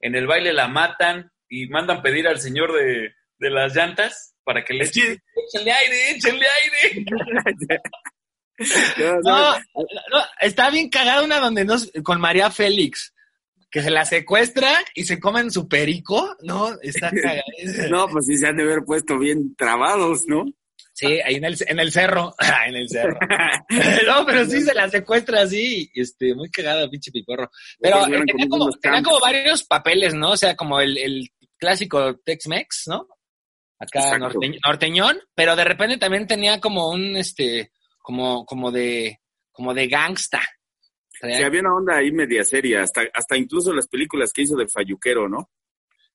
[0.00, 4.64] en el baile la matan y mandan pedir al señor de, de las llantas para
[4.64, 7.04] que les eche, échenle aire, échenle aire.
[9.22, 13.14] No, No, está bien cagada una donde nos, con María Félix,
[13.70, 16.72] que se la secuestra y se comen su perico, ¿no?
[16.82, 17.42] Está cagada.
[17.88, 20.44] no, pues sí se han de haber puesto bien trabados, ¿no?
[20.92, 23.16] Sí, ahí en el, en el cerro, Ah, en el cerro.
[24.06, 27.48] no, pero sí se la secuestra así, este, muy cagada, pinche piporro.
[27.78, 30.32] Pero eh, eran tenía, como tenía como varios papeles, ¿no?
[30.32, 33.06] O sea, como el, el clásico Tex-Mex, ¿no?
[33.78, 39.18] Acá norte- norteñón, pero de repente también tenía como un, este, como, como de,
[39.52, 40.40] como de gangsta.
[41.20, 44.68] Sí, había una onda ahí media seria, hasta, hasta incluso las películas que hizo de
[44.68, 45.50] Fayuquero, ¿no?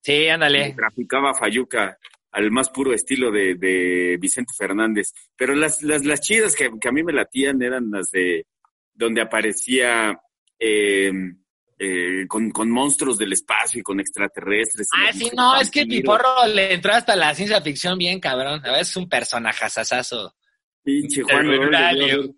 [0.01, 0.73] Sí, ándale.
[0.73, 1.97] Traficaba Fayuca
[2.31, 5.13] al más puro estilo de, de Vicente Fernández.
[5.37, 8.47] Pero las, las, las chidas que, que a mí me latían eran las de
[8.93, 10.19] donde aparecía
[10.59, 11.11] eh,
[11.79, 14.87] eh, con, con monstruos del espacio y con extraterrestres.
[14.93, 15.85] Ah, sí, no, es que.
[15.85, 18.65] Piporro le entró hasta la ciencia ficción bien, cabrón.
[18.65, 20.33] A es un personajazazazo.
[20.83, 22.35] Pinche Juan Orol.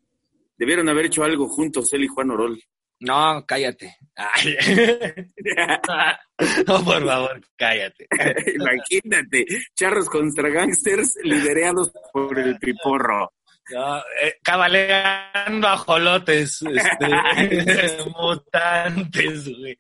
[0.57, 2.61] Debieron haber hecho algo juntos, él y Juan Orol.
[2.99, 3.97] No, cállate.
[4.15, 4.55] Ay.
[6.67, 8.07] no, por favor, cállate.
[8.55, 9.45] Imagínate,
[9.75, 13.33] charros contra gangsters liderados por el piporro.
[13.73, 19.75] No, eh, cabalgando ajolotes, este, mutantes, güey.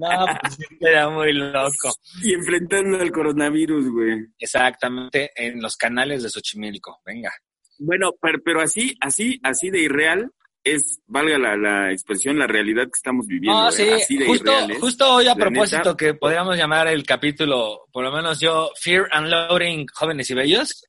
[0.00, 1.94] No, pues era muy loco.
[2.22, 4.26] Y enfrentando al coronavirus, güey.
[4.38, 7.00] Exactamente, en los canales de Xochimilco.
[7.04, 7.30] Venga.
[7.78, 12.84] Bueno, pero, pero así, así, así de irreal es, valga la, la expresión, la realidad
[12.84, 13.58] que estamos viviendo.
[13.58, 13.72] No, ¿eh?
[13.72, 15.96] sí, Así de justo, irreal justo hoy a La propósito neta.
[15.96, 20.84] que podríamos llamar el capítulo, por lo menos yo, Fear and Loading Jóvenes y Bellos.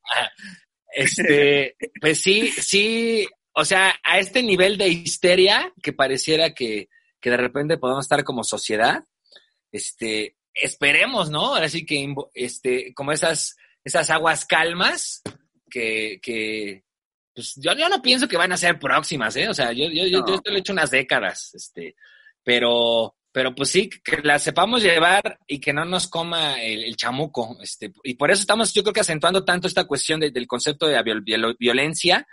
[0.94, 6.88] Este, pues sí, sí, o sea, a este nivel de histeria que pareciera que,
[7.20, 9.04] que de repente podemos estar como sociedad,
[9.70, 11.54] este, esperemos, ¿no?
[11.54, 15.22] Ahora sí que, este, como esas, esas aguas calmas
[15.70, 16.84] que, que,
[17.34, 19.48] pues yo, yo no pienso que van a ser próximas, ¿eh?
[19.48, 20.26] O sea, yo, yo, yo, No.
[20.28, 21.96] yo esto lo he hecho unas décadas, este,
[22.42, 27.56] pero, pero pues sí, que las sepamos llevar y que no nos coma el, chamuco,
[27.62, 30.86] este, y por eso estamos, yo creo que acentuando tanto esta cuestión de- del concepto
[30.86, 32.26] de la viol- viol- violencia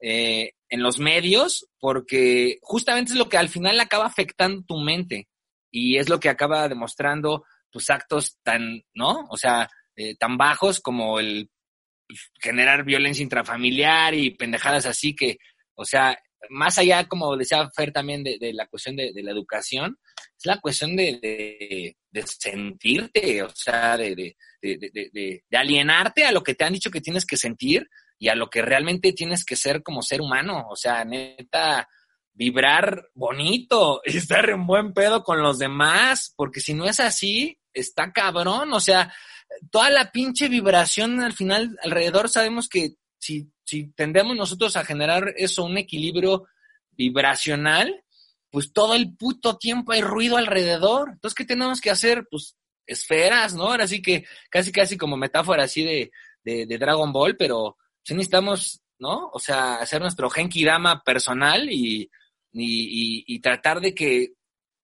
[0.00, 5.28] eh, en los medios, porque justamente es lo que al final acaba afectando tu mente
[5.70, 9.26] y es lo que acaba demostrando tus actos tan, ¿no?
[9.30, 11.50] O sea, eh, tan bajos como el
[12.40, 15.38] generar violencia intrafamiliar y pendejadas así que,
[15.74, 16.18] o sea,
[16.50, 19.98] más allá, como decía Fer también, de, la cuestión de, la educación,
[20.38, 24.36] es la cuestión de, de, sentirte, o sea, de,
[25.52, 28.62] alienarte a lo que te han dicho que tienes que sentir y a lo que
[28.62, 31.88] realmente tienes que ser como ser humano, o sea, neta,
[32.32, 38.12] vibrar bonito estar en buen pedo con los demás, porque si no es así, está
[38.12, 39.12] cabrón, o sea,
[39.70, 45.34] toda la pinche vibración al final alrededor sabemos que si, si tendemos nosotros a generar
[45.36, 46.46] eso, un equilibrio
[46.92, 48.04] vibracional,
[48.48, 51.10] pues todo el puto tiempo hay ruido alrededor.
[51.10, 52.26] Entonces, ¿qué tenemos que hacer?
[52.30, 53.64] Pues esferas, ¿no?
[53.64, 56.12] Ahora sí que casi, casi como metáfora así de,
[56.44, 59.30] de, de Dragon Ball, pero sí necesitamos, ¿no?
[59.32, 62.08] O sea, hacer nuestro Genki Dama personal y,
[62.52, 64.34] y, y, y tratar de que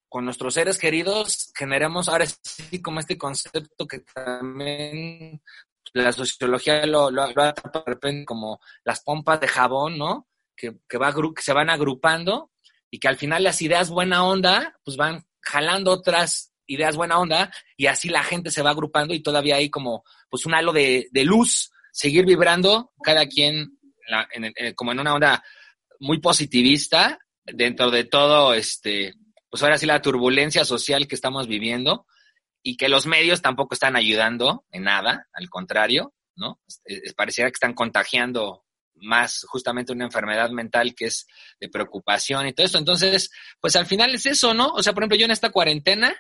[0.09, 5.40] con nuestros seres queridos generemos ahora sí como este concepto que también
[5.94, 10.28] la sociología lo, lo, lo atrapa de repente como las pompas de jabón, ¿no?
[10.57, 12.50] Que, que, va, que se van agrupando
[12.90, 17.50] y que al final las ideas buena onda pues van jalando otras ideas buena onda
[17.76, 21.09] y así la gente se va agrupando y todavía hay como pues un halo de,
[21.11, 23.78] de luz, seguir vibrando cada quien
[24.09, 25.42] la- en- como en una onda
[26.00, 29.14] muy positivista dentro de todo este
[29.50, 32.07] pues ahora sí la turbulencia social que estamos viviendo
[32.62, 36.61] y que los medios tampoco están ayudando en nada, al contrario, ¿no?
[37.16, 41.27] pareciera que están contagiando más justamente una enfermedad mental que es
[41.61, 42.79] de preocupación y todo esto.
[42.79, 44.68] Entonces, pues al final es eso, ¿no?
[44.68, 46.14] O sea, por ejemplo, yo en esta cuarentena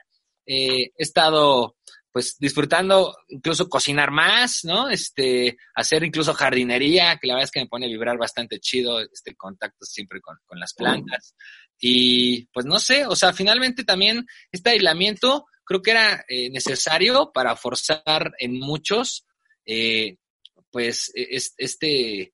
[0.46, 1.76] eh, he estado
[2.12, 4.90] pues disfrutando incluso cocinar más, ¿no?
[4.90, 9.00] Este, hacer incluso jardinería, que la verdad es que me pone a vibrar bastante chido,
[9.00, 11.34] este contacto siempre con, con las plantas.
[11.80, 17.32] Y pues no sé, o sea, finalmente también este aislamiento creo que era eh, necesario
[17.32, 19.26] para forzar en muchos,
[19.66, 20.16] eh,
[20.70, 22.32] pues, e, este,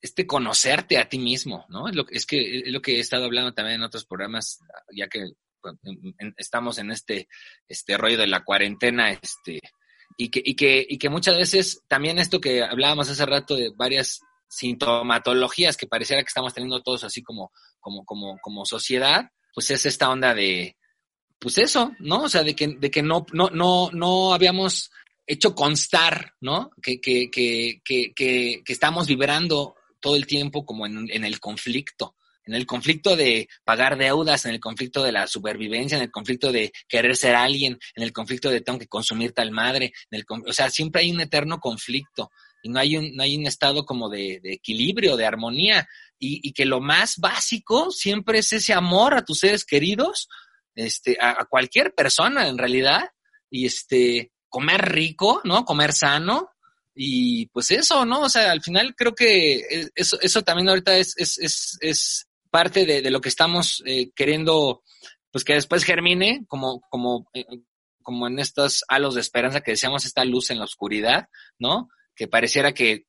[0.00, 1.88] este conocerte a ti mismo, ¿no?
[1.88, 4.60] Es, lo, es que es lo que he estado hablando también en otros programas,
[4.94, 5.76] ya que pues,
[6.36, 7.28] estamos en este,
[7.68, 9.60] este rollo de la cuarentena, este,
[10.16, 13.72] y que, y que, y que muchas veces también esto que hablábamos hace rato de
[13.74, 19.70] varias sintomatologías que pareciera que estamos teniendo todos así como, como, como, como sociedad, pues
[19.70, 20.76] es esta onda de,
[21.38, 22.22] pues eso, ¿no?
[22.22, 24.90] O sea, de que, de que no, no, no, no habíamos
[25.26, 26.70] hecho constar, ¿no?
[26.82, 32.14] Que, que, que, que, estamos vibrando todo el tiempo como en, en el conflicto
[32.46, 36.52] en el conflicto de pagar deudas, en el conflicto de la supervivencia, en el conflicto
[36.52, 40.24] de querer ser alguien, en el conflicto de tengo que consumir tal madre, en el,
[40.46, 42.30] o sea, siempre hay un eterno conflicto
[42.62, 46.64] y no hay un, no hay un estado como de, equilibrio, de armonía y, que
[46.64, 50.28] lo más básico siempre es ese amor a tus seres queridos,
[50.74, 53.10] este, a, cualquier persona en realidad
[53.50, 55.64] y este, comer rico, ¿no?
[55.64, 56.50] Comer sano,
[56.94, 58.22] y pues eso, ¿no?
[58.22, 62.28] O sea, al final creo que e, eso, eso también ahorita es, es, es, es
[62.50, 64.84] parte de, lo que estamos eh, queriendo,
[65.32, 67.44] pues que después germine, como, como, eh,
[68.02, 71.88] como en estos halos de esperanza que decíamos, esta luz en la oscuridad, ¿no?
[72.14, 73.06] Que pareciera que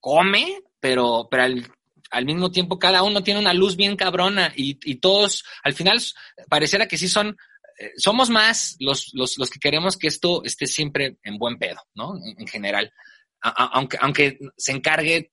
[0.00, 1.66] come, pero, pero al,
[2.24, 6.00] mismo tiempo cada uno tiene una luz bien cabrona y, y todos, al final,
[6.48, 7.36] pareciera que sí son,
[7.78, 11.80] eh, somos más los, los, los, que queremos que esto esté siempre en buen pedo,
[11.94, 12.14] ¿no?
[12.38, 12.92] En, general.
[13.40, 15.32] aunque, aunque se encargue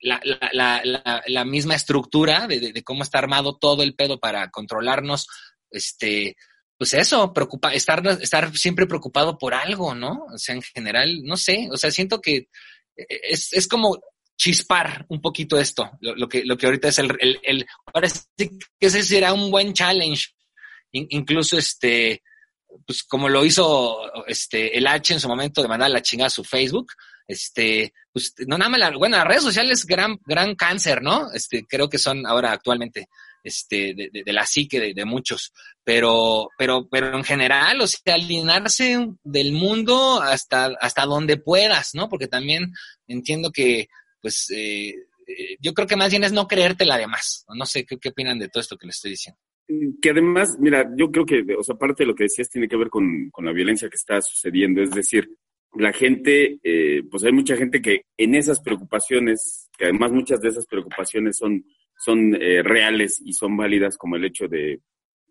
[0.00, 4.50] la, la, la, la misma estructura de, de, cómo está armado todo el pedo para
[4.50, 5.26] controlarnos,
[5.70, 6.36] este,
[6.78, 10.26] pues eso, preocupa, estar, estar siempre preocupado por algo, ¿no?
[10.32, 12.48] O sea, en general, no sé, o sea, siento que
[13.08, 13.98] es, es como
[14.40, 18.08] chispar un poquito esto, lo, lo, que, lo que ahorita es el, el, el ahora
[18.08, 18.24] sí
[18.78, 20.28] que ese será un buen challenge,
[20.92, 22.22] incluso este,
[22.86, 26.30] pues como lo hizo este, el H en su momento de mandar la chingada a
[26.30, 26.90] su Facebook,
[27.28, 31.30] este, pues no nada más, la, bueno, las redes sociales gran, gran cáncer, ¿no?
[31.34, 33.10] Este, creo que son ahora actualmente,
[33.44, 35.52] este, de, de, la psique de, de, muchos,
[35.84, 42.08] pero, pero, pero en general, o sea, alienarse del mundo hasta, hasta donde puedas, ¿no?
[42.08, 42.72] Porque también
[43.06, 43.88] entiendo que,
[44.20, 44.90] pues, eh,
[45.26, 47.44] eh yo creo que más bien es no creértela de más.
[47.54, 49.38] No sé ¿qué, opinan de todo esto que les estoy diciendo
[50.02, 52.76] que además, mira, yo creo que, o sea, parte de lo que decías tiene que
[52.76, 54.82] ver con, con la violencia que está sucediendo.
[54.82, 55.30] Es decir,
[55.74, 60.48] la gente, eh, pues hay mucha gente que en esas preocupaciones, que además muchas de
[60.48, 61.64] esas preocupaciones son,
[61.96, 64.80] son eh, reales y son válidas, como el hecho de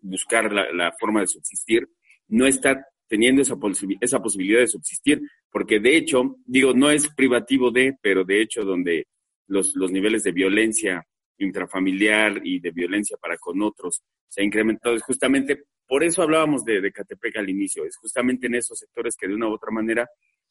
[0.00, 1.86] buscar la, la forma de subsistir,
[2.28, 3.56] no está teniendo esa,
[4.00, 5.20] esa posibilidad de subsistir,
[5.50, 9.08] porque de hecho, digo, no es privativo de, pero de hecho donde
[9.48, 11.04] los, los niveles de violencia
[11.38, 16.64] intrafamiliar y de violencia para con otros se ha incrementado, es justamente por eso hablábamos
[16.64, 19.72] de, de Catepec al inicio, es justamente en esos sectores que de una u otra
[19.72, 20.08] manera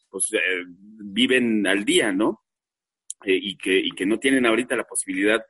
[0.10, 2.42] pues eh, viven al día, ¿no?
[3.24, 5.42] Eh, y, que, y que no tienen ahorita la posibilidad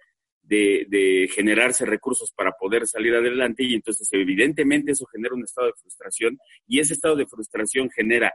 [0.42, 5.68] de, de, generarse recursos para poder salir adelante y entonces evidentemente eso genera un estado
[5.68, 8.34] de frustración y ese estado de frustración genera,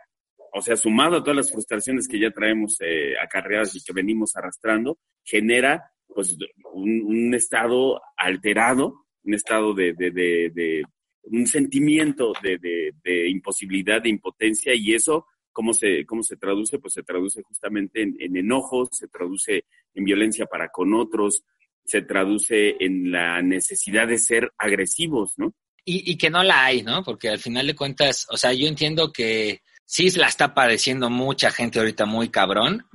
[0.53, 4.37] o sea, sumado a todas las frustraciones que ya traemos eh, acarreadas y que venimos
[4.37, 6.37] arrastrando, genera pues
[6.73, 10.85] un, estado alterado, un estado de, de, de,
[11.25, 16.81] un sentimiento de, imposibilidad, de impotencia y eso ¿Cómo se, cómo se traduce?
[16.81, 18.49] Pues se traduce justamente en, en
[18.91, 21.45] se traduce en violencia para con otros,
[21.85, 25.55] se traduce en la necesidad de ser agresivos, ¿no?
[25.85, 27.03] Y, y que no la hay, ¿no?
[27.05, 31.51] Porque al final de cuentas, o sea, yo entiendo que sí la está padeciendo mucha
[31.51, 32.87] gente ahorita muy cabrón,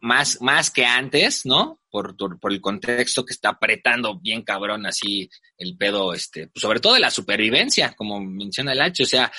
[0.00, 1.80] más, más que antes, ¿no?
[1.90, 6.80] Por, por, el contexto que está apretando bien cabrón así el pedo, este, pues sobre
[6.80, 9.32] todo de la supervivencia, como menciona el H, o sea,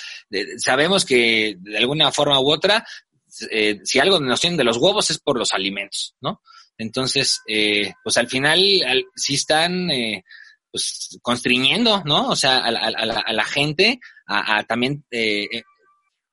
[0.58, 2.84] sabemos que de alguna forma u otra,
[3.50, 6.42] eh, si algo nos tienen de los huevos es por los alimentos, ¿no?
[6.80, 8.58] Entonces, eh, pues al final
[9.14, 10.24] sí están eh,
[10.72, 12.28] pues constriñendo, ¿no?
[12.28, 15.46] O sea, a, la, a la, gente a, a también eh,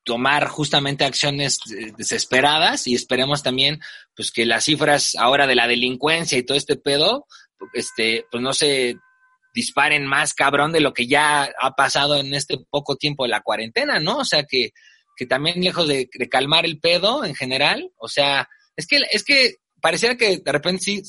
[0.05, 1.59] tomar justamente acciones
[1.97, 3.81] desesperadas y esperemos también
[4.15, 7.25] pues que las cifras ahora de la delincuencia y todo este pedo
[7.73, 8.95] este pues no se
[9.53, 13.41] disparen más cabrón de lo que ya ha pasado en este poco tiempo de la
[13.41, 14.19] cuarentena, ¿no?
[14.19, 14.71] O sea que
[15.17, 19.55] que también lejos de calmar el pedo en general, o sea, es que, es que
[19.81, 21.03] pareciera que de repente sí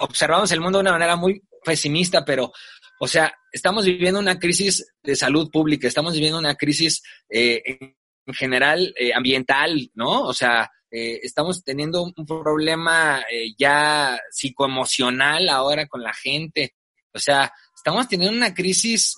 [0.00, 2.52] observamos el mundo de una manera muy pesimista, pero,
[3.00, 8.34] o sea, estamos viviendo una crisis de salud pública, estamos viviendo una crisis eh, en
[8.34, 10.22] general eh, ambiental, ¿no?
[10.22, 13.24] O sea, eh, estamos teniendo un problema
[13.58, 16.74] ya psicoemocional ahora con la gente.
[17.14, 19.16] O sea, estamos teniendo una crisis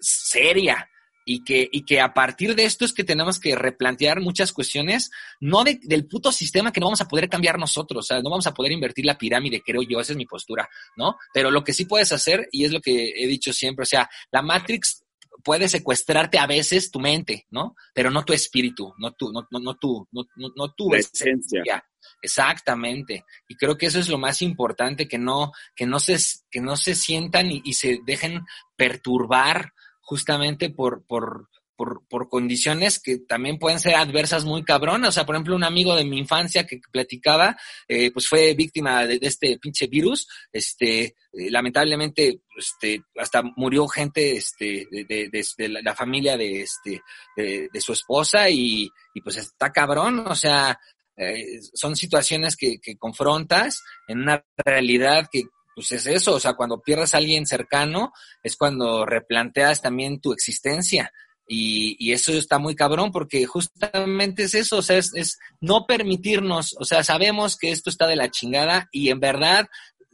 [0.00, 0.88] seria
[1.28, 5.10] y que, y que a partir de esto es que tenemos que replantear muchas cuestiones,
[5.40, 8.46] no del puto sistema que no vamos a poder cambiar nosotros, o sea, no vamos
[8.46, 10.66] a poder invertir la pirámide, creo yo, esa es mi postura,
[10.96, 11.16] ¿no?
[11.34, 14.08] Pero lo que sí puedes hacer, y es lo que he dicho siempre, o sea,
[14.32, 15.04] la Matrix
[15.44, 17.76] puede secuestrarte a veces tu mente, ¿no?
[17.92, 21.84] Pero no tu espíritu, no tu, no, no, no tu, no, no, tu esencia.
[22.22, 23.26] Exactamente.
[23.46, 26.16] Y creo que eso es lo más importante, que no, que no se,
[26.50, 29.74] que no se sientan y se dejen perturbar
[30.08, 35.10] justamente por, por, por, por, condiciones que también pueden ser adversas muy cabronas.
[35.10, 39.04] O sea, por ejemplo, un amigo de mi infancia que platicaba, eh, pues fue víctima
[39.04, 40.26] de, este pinche virus.
[40.50, 41.14] Este, eh,
[41.50, 47.02] lamentablemente, este, hasta murió gente, este, de, de, la, familia de, este,
[47.36, 50.20] de, su esposa y, y pues está cabrón.
[50.20, 50.80] O sea,
[51.18, 55.42] eh, son situaciones que, que confrontas en una realidad que,
[55.78, 58.12] pues es eso, o sea, cuando pierdes a alguien cercano
[58.42, 61.12] es cuando replanteas también tu existencia.
[61.46, 65.86] Y, y eso está muy cabrón porque justamente es eso, o sea, es, es no
[65.86, 69.68] permitirnos, o sea, sabemos que esto está de la chingada y en verdad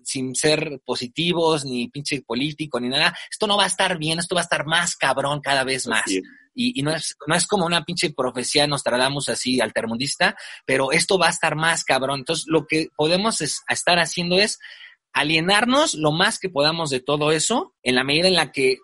[0.04, 4.34] sin ser positivos, ni pinche político, ni nada, esto no va a estar bien, esto
[4.34, 6.04] va a estar más cabrón cada vez más.
[6.54, 10.36] Y, y, no, es, no es como una pinche profecía, nos tratamos así altermundista,
[10.66, 12.20] pero esto va a estar más cabrón.
[12.20, 14.58] Entonces, lo que podemos estar haciendo es
[15.14, 18.78] alienarnos lo más que podamos de todo eso, en la medida en la que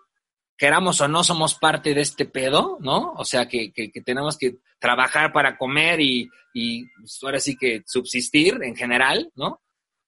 [0.57, 3.13] queramos o no somos parte de este pedo, ¿no?
[3.17, 7.83] O sea, que, que, tenemos que trabajar para comer y, y pues, ahora sí que
[7.85, 9.61] subsistir en general, ¿no?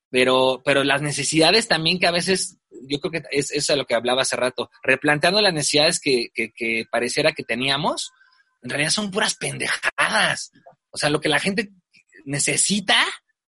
[0.09, 3.85] Pero, pero las necesidades también que a veces, yo creo que es eso a lo
[3.85, 8.11] que hablaba hace rato, replanteando las necesidades que, que, que pareciera que teníamos,
[8.61, 10.51] en realidad son puras pendejadas.
[10.91, 11.71] O sea, lo que la gente
[12.25, 13.03] necesita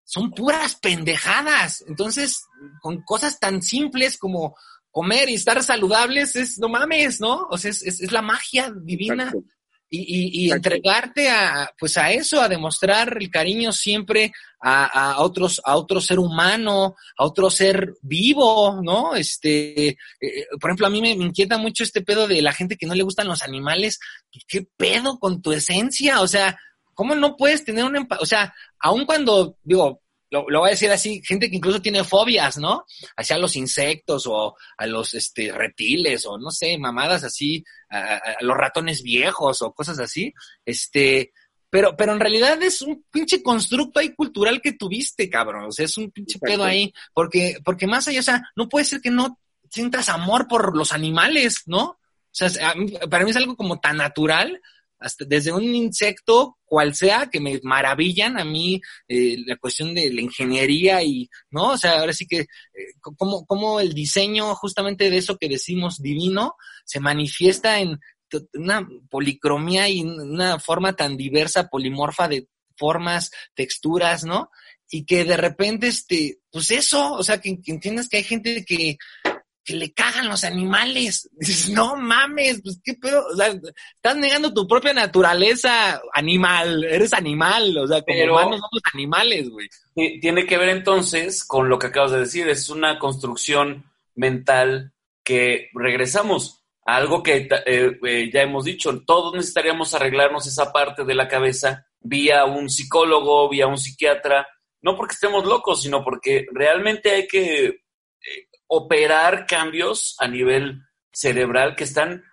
[0.07, 1.85] son puras pendejadas.
[1.87, 2.45] Entonces,
[2.81, 4.57] con cosas tan simples como
[4.91, 7.49] comer y estar saludables, es, no mames, ¿no?
[7.51, 9.35] O sea, es, es, la magia divina.
[9.89, 15.21] Y, y, y entregarte a, pues a eso, a demostrar el cariño siempre a, a,
[15.21, 19.15] otros, a otro ser humano, a otro ser vivo, ¿no?
[19.15, 22.53] Este, eh, eh, por ejemplo, a mí me, me, inquieta mucho este pedo de la
[22.53, 24.01] gente que no le gustan los animales.
[24.49, 26.21] ¿Qué pedo con tu esencia?
[26.21, 26.59] O sea,
[26.97, 28.23] ¿Cómo no puedes tener un empate?
[28.23, 32.03] O sea, aun cuando, digo, lo, lo, voy a decir así, gente que incluso tiene
[32.03, 32.87] fobias, ¿no?
[33.17, 38.37] Hacia los insectos o a los este, reptiles o no sé, mamadas así, a, a,
[38.41, 40.33] los ratones viejos o cosas así.
[40.65, 41.33] Este,
[41.69, 45.67] pero, pero en realidad es un pinche constructo ahí cultural que tuviste, cabrón.
[45.67, 46.95] O sea, es un pinche pedo ahí.
[47.13, 49.39] Porque, porque más allá, o sea, no puede ser que no
[49.71, 51.85] sientas amor por los animales, ¿no?
[51.85, 51.99] O
[52.31, 52.75] sea,
[53.11, 54.61] para mí es algo como tan natural
[54.99, 60.13] hasta desde un insecto, cual sea, que me maravillan a mí eh, la cuestión de
[60.13, 61.73] la ingeniería y, ¿no?
[61.73, 62.47] O sea, ahora sí que, eh,
[63.01, 67.99] como, como el diseño justamente de eso que decimos divino se manifiesta en
[68.55, 74.51] una policromía y una forma tan diversa, polimorfa de formas, texturas, ¿no?
[74.91, 78.65] Y que de repente, este, pues eso, o sea, que, que entiendas que hay gente
[78.65, 78.99] que,
[79.67, 81.29] que le cagan los animales.
[81.39, 87.13] Dices, no mames, pues qué pedo, o sea, estás negando tu propia naturaleza animal, eres
[87.13, 89.69] animal, o sea, como humanos somos animales, güey.
[90.21, 94.93] Tiene que ver entonces con lo que acabas de decir, es una construcción mental
[95.25, 101.05] que regresamos a algo que eh, eh, ya hemos dicho, todos necesitaríamos arreglarnos esa parte
[101.05, 104.47] de la cabeza vía un psicólogo, vía un psiquiatra,
[104.83, 107.86] no porque estemos locos, sino porque realmente hay que
[108.69, 112.25] operar cambios a nivel cerebral que están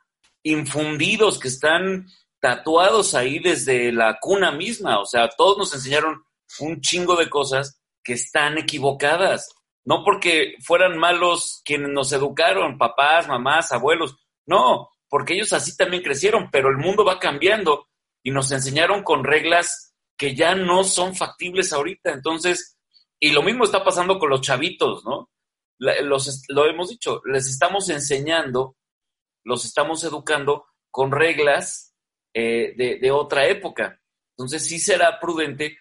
[0.44, 2.08] infundidos, que están
[2.40, 5.00] tatuados ahí desde la cuna misma.
[5.00, 6.24] O sea, todos nos enseñaron
[6.60, 9.50] un chingo de cosas que están equivocadas.
[9.86, 14.16] No porque fueran malos quienes nos educaron, papás, mamás, abuelos.
[14.46, 17.88] No, porque ellos así también crecieron, pero el mundo va cambiando
[18.24, 22.12] y nos enseñaron con reglas que ya no son factibles ahorita.
[22.12, 22.78] Entonces,
[23.20, 25.30] y lo mismo está pasando con los chavitos, ¿no?
[25.84, 28.78] Los, lo hemos dicho, les estamos enseñando,
[29.44, 31.96] los estamos educando con reglas
[32.34, 34.00] eh, de, de, otra época.
[34.38, 35.78] Entonces sí será prudente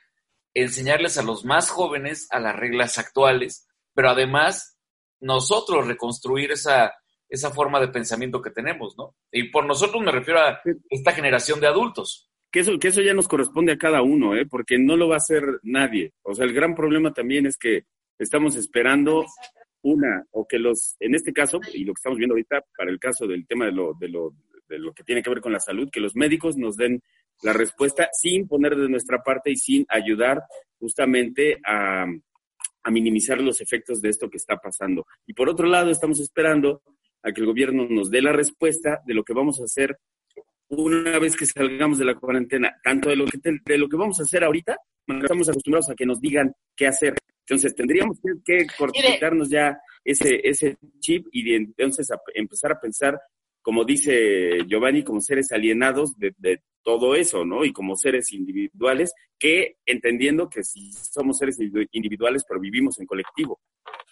[0.55, 4.79] enseñarles a los más jóvenes a las reglas actuales, pero además
[5.21, 6.93] nosotros reconstruir esa,
[7.29, 9.17] esa forma de pensamiento que tenemos, ¿no?
[9.31, 12.31] Y por nosotros me refiero a esta generación de adultos.
[12.51, 14.45] que eso, que eso ya nos corresponde a cada uno, ¿eh?
[14.45, 16.13] porque no lo va a hacer nadie.
[16.23, 17.87] O sea, el gran problema también es que
[18.19, 19.25] estamos esperando
[19.83, 22.99] una, o que los, en este caso, y lo que estamos viendo ahorita, para el
[22.99, 24.35] caso del tema de lo, de lo,
[24.69, 27.03] de lo que tiene que ver con la salud, que los médicos nos den
[27.43, 30.43] la respuesta sin poner de nuestra parte y sin ayudar
[30.79, 32.07] justamente a,
[32.85, 35.07] a minimizar los efectos de esto que está pasando.
[35.27, 36.83] Y por otro lado, estamos esperando
[37.23, 39.99] a que el gobierno nos dé la respuesta de lo que vamos a hacer
[40.69, 44.19] una vez que salgamos de la cuarentena, tanto de lo que, de lo que vamos
[44.19, 47.15] a hacer ahorita, estamos acostumbrados a que nos digan qué hacer.
[47.47, 53.21] Entonces, tendríamos que, cortarnos ya ese, ese chip y de, entonces empezar a pensar,
[53.61, 57.65] como dice Giovanni, como seres alienados de, de, todo eso, ¿no?
[57.65, 61.57] Y como seres individuales, que entendiendo que si somos seres
[61.93, 63.61] individuales, pero vivimos en colectivo.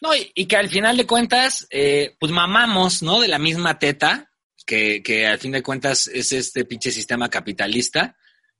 [0.01, 3.21] No, y, y que al final de cuentas, eh, pues mamamos, ¿no?
[3.21, 4.31] De la misma teta,
[4.65, 8.17] que, que al fin de cuentas es este pinche sistema capitalista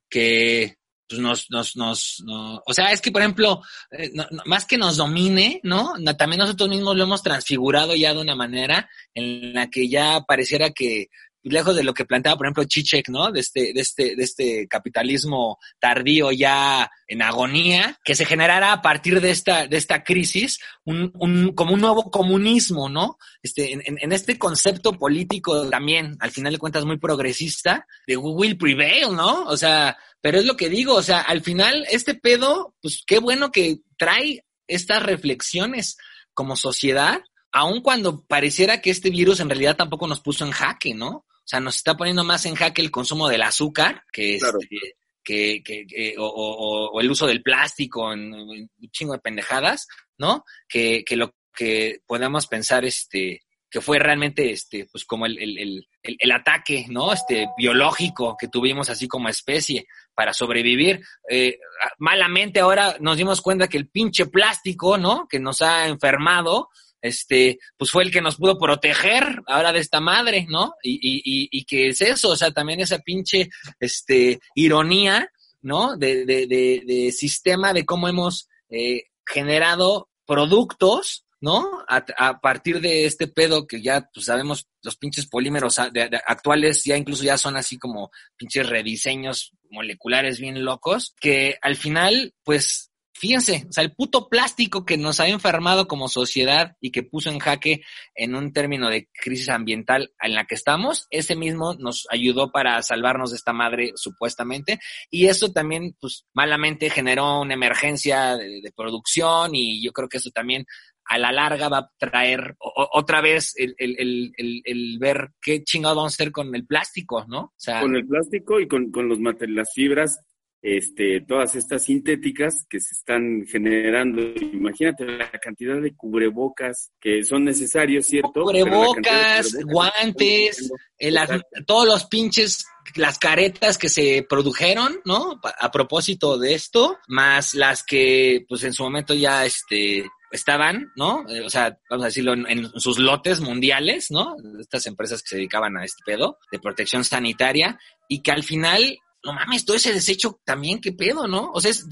[0.09, 0.77] que
[1.11, 4.11] pues nos, nos, nos, no, o sea, es que por ejemplo, eh,
[4.45, 5.93] más que nos domine, ¿no?
[6.17, 10.69] También nosotros mismos lo hemos transfigurado ya de una manera en la que ya pareciera
[10.71, 11.09] que
[11.43, 13.31] lejos de lo que planteaba, por ejemplo, Chichek, ¿no?
[13.31, 18.81] De este, de este, de este capitalismo tardío ya en agonía, que se generara a
[18.81, 23.17] partir de esta, de esta crisis, un, un, como un nuevo comunismo, ¿no?
[23.41, 28.57] Este, en, en, este concepto político también, al final de cuentas, muy progresista, de will
[28.57, 29.45] prevail, ¿no?
[29.45, 33.19] O sea, pero es lo que digo, o sea, al final, este pedo, pues qué
[33.19, 35.97] bueno que trae estas reflexiones
[36.33, 37.21] como sociedad,
[37.51, 41.09] aun cuando pareciera que este virus en realidad tampoco nos puso en jaque, ¿no?
[41.09, 44.59] O sea, nos está poniendo más en jaque el consumo del azúcar, que claro.
[44.61, 49.13] este, que, que, que o, o, o, el uso del plástico en, en, un chingo
[49.13, 49.87] de pendejadas,
[50.17, 50.45] ¿no?
[50.67, 55.57] Que, que lo que podamos pensar, este, que fue realmente, este, pues como el, el,
[55.57, 57.13] el, el, ataque, ¿no?
[57.13, 61.01] Este, biológico que tuvimos así como especie para sobrevivir.
[61.29, 61.57] Eh,
[61.97, 65.27] malamente ahora nos dimos cuenta que el pinche plástico, ¿no?
[65.29, 66.69] Que nos ha enfermado,
[67.01, 70.75] este, pues fue el que nos pudo proteger ahora de esta madre, ¿no?
[70.83, 73.49] Y, y, y, que es eso, o sea, también esa pinche,
[73.79, 75.29] este, ironía,
[75.61, 75.97] ¿no?
[75.97, 81.83] De, de, de, de sistema de cómo hemos eh, generado productos, ¿no?
[81.87, 86.97] A, a, partir de este pedo que ya, pues sabemos, los pinches polímeros actuales ya
[86.97, 92.90] incluso ya son así como pinches rediseños moleculares bien locos, que al final, pues
[93.21, 97.29] Fíjense, o sea, el puto plástico que nos ha enfermado como sociedad y que puso
[97.29, 97.83] en jaque
[98.15, 102.81] en un término de crisis ambiental en la que estamos, ese mismo nos ayudó para
[102.81, 104.79] salvarnos de esta madre supuestamente
[105.11, 110.31] y eso también, pues, malamente generó una emergencia de, producción y yo creo que eso
[110.31, 110.65] también
[111.05, 115.97] a la larga va a traer otra vez el, el, el, el, ver qué chingado
[115.97, 117.39] vamos a hacer con el plástico, ¿no?
[117.41, 120.19] O sea, con el plástico y con, con los las fibras
[120.61, 124.21] este, todas estas sintéticas que se están generando.
[124.21, 128.43] Imagínate la cantidad de cubrebocas que son necesarios, ¿cierto?
[128.43, 131.17] Cubrebocas, cubrebocas guantes, el,
[131.65, 135.39] todos los pinches, las caretas que se produjeron, ¿no?
[135.59, 141.25] A propósito de esto, más las que, pues en su momento ya, este, estaban, ¿no?
[141.43, 144.35] O sea, vamos a decirlo, en, en, sus lotes mundiales, ¿no?
[144.59, 148.99] Estas empresas que se dedicaban a este pedo de protección sanitaria y que al final
[149.23, 151.51] no mames, todo ese desecho también, qué pedo, ¿no?
[151.53, 151.87] O sea, es,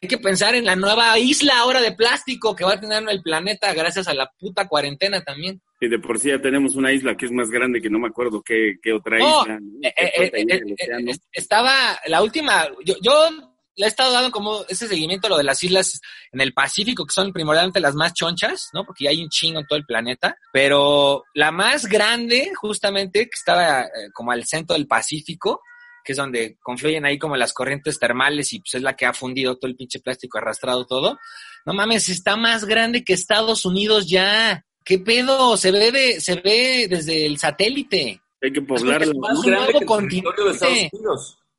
[0.00, 3.22] hay que pensar en la nueva isla ahora de plástico que va a tener el
[3.22, 5.60] planeta gracias a la puta cuarentena también.
[5.80, 8.08] Y de por sí ya tenemos una isla que es más grande que no me
[8.08, 9.58] acuerdo qué, qué otra no, isla.
[9.82, 13.30] Eh, eh, eh, estaba la última, yo, yo
[13.76, 16.00] le he estado dando como ese seguimiento a lo de las islas
[16.32, 18.84] en el Pacífico, que son primordialmente las más chonchas, ¿no?
[18.84, 20.36] Porque hay un chingo en todo el planeta.
[20.52, 25.62] Pero la más grande, justamente, que estaba eh, como al centro del Pacífico,
[26.04, 29.14] que es donde confluyen ahí como las corrientes termales y pues es la que ha
[29.14, 31.18] fundido todo el pinche plástico, arrastrado todo.
[31.64, 34.64] No mames, está más grande que Estados Unidos ya.
[34.84, 35.56] ¿Qué pedo?
[35.56, 38.20] Se ve, de, se ve desde el satélite.
[38.42, 39.12] Hay que poblarlo.
[39.32, 40.90] Es un nuevo continente.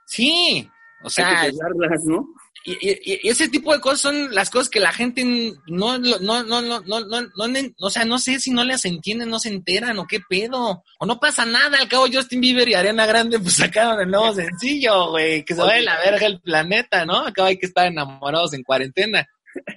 [0.05, 0.69] Sí,
[1.03, 2.27] o sea, Hay que poblarlas, ¿no?
[2.67, 5.23] Y, y, y, ese tipo de cosas son las cosas que la gente
[5.67, 8.85] no, no, no, no, no, no, no, no, o sea, no sé si no las
[8.85, 10.83] entienden, no se enteran o qué pedo.
[10.99, 14.33] O no pasa nada, al cabo Justin Bieber y Ariana Grande pues sacaron el nuevo
[14.33, 17.27] sencillo, güey, que se vaya la verga el planeta, ¿no?
[17.27, 19.27] Acá hay que estar enamorados en cuarentena.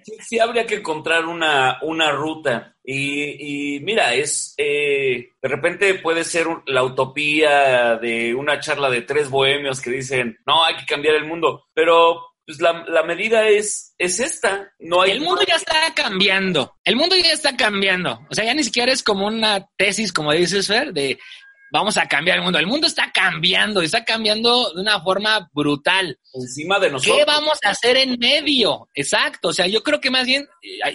[0.03, 2.75] Sí, sí habría que encontrar una, una ruta.
[2.83, 9.03] Y, y mira, es eh, de repente puede ser la utopía de una charla de
[9.03, 11.67] tres bohemios que dicen, no, hay que cambiar el mundo.
[11.75, 14.73] Pero pues la, la, medida es, es esta.
[14.79, 16.77] No hay el mundo ya está cambiando.
[16.83, 18.27] El mundo ya está cambiando.
[18.31, 21.19] O sea, ya ni siquiera es como una tesis, como dices, Fer, de
[21.71, 22.59] vamos a cambiar el mundo.
[22.59, 26.19] El mundo está cambiando, está cambiando de una forma brutal.
[26.33, 27.19] Encima de nosotros.
[27.19, 28.89] ¿Qué vamos a hacer en medio?
[28.95, 29.49] Exacto.
[29.49, 30.49] O sea, yo creo que más bien,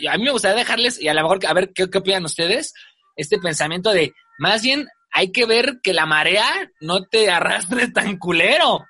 [0.10, 2.74] a, mí me gustaría dejarles, y a lo mejor, a ver qué, qué opinan ustedes,
[3.16, 8.18] este pensamiento de, más bien, hay que ver que la marea no te arrastre tan
[8.18, 8.84] culero,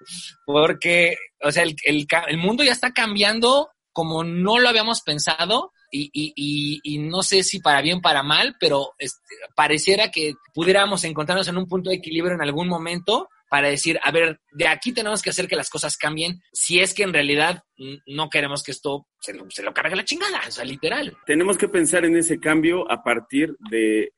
[0.46, 7.22] porque, o sea, el, mundo ya está cambiando como no lo habíamos pensado y, no
[7.22, 11.68] sé si para bien o para mal, pero este, pareciera que pudiéramos encontrarnos en un
[11.68, 15.48] punto de equilibrio en algún momento para decir, a ver, de aquí tenemos que hacer
[15.48, 17.62] que las cosas cambien, si es que en realidad
[18.08, 21.16] no queremos que esto se lo, se lo cargue la chingada, o sea, literal.
[21.28, 24.12] Tenemos que pensar en ese cambio a partir de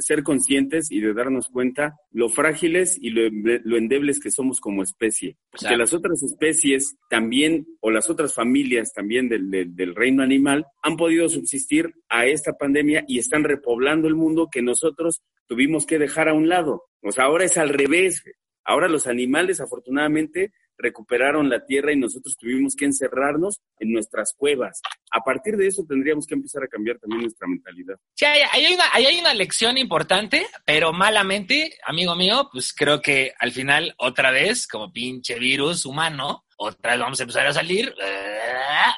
[0.00, 3.22] ser conscientes y de darnos cuenta lo frágiles y lo,
[3.64, 5.36] lo endebles que somos como especie.
[5.68, 10.66] Que las otras especies también, o las otras familias también del, del, del, reino animal,
[10.82, 15.98] han podido subsistir a esta pandemia y están repoblando el mundo que nosotros tuvimos que
[15.98, 16.84] dejar a un lado.
[17.02, 18.22] O sea, ahora es al revés.
[18.64, 24.80] Ahora los animales, afortunadamente, recuperaron la tierra y nosotros tuvimos que encerrarnos en nuestras cuevas.
[25.10, 27.96] A partir de eso tendríamos que empezar a cambiar también nuestra mentalidad.
[28.14, 33.32] Sí, ahí hay una, hay una lección importante, pero malamente, amigo mío, pues creo que
[33.38, 37.94] al final, otra vez, como pinche virus humano, otra vez vamos a empezar a salir,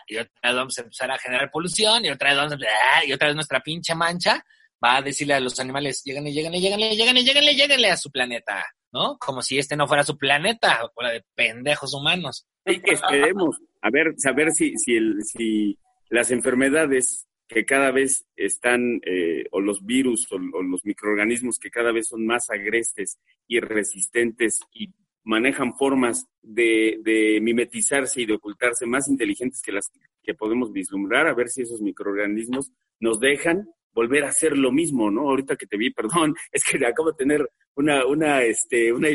[0.08, 3.12] y otra vez vamos a empezar a generar polución, y otra vez vamos a, y
[3.12, 4.44] otra vez nuestra pinche mancha
[4.84, 8.64] va a decirle a los animales, lléganle, lléganle, lléganle, lléganle, lléganle, lléganle a su planeta.
[8.92, 9.18] ¿No?
[9.18, 12.46] Como si este no fuera su planeta, fuera de pendejos humanos.
[12.64, 15.78] Que esperemos, a ver, saber si, si, el, si
[16.08, 21.70] las enfermedades que cada vez están, eh, o los virus o, o, los microorganismos que
[21.70, 24.90] cada vez son más agrestes y resistentes y
[25.24, 29.90] manejan formas de, de mimetizarse y de ocultarse más inteligentes que las
[30.22, 35.10] que podemos vislumbrar, a ver si esos microorganismos nos dejan volver a hacer lo mismo,
[35.10, 35.22] ¿no?
[35.22, 39.08] Ahorita que te vi, perdón, es que acabo de tener una, una, este, una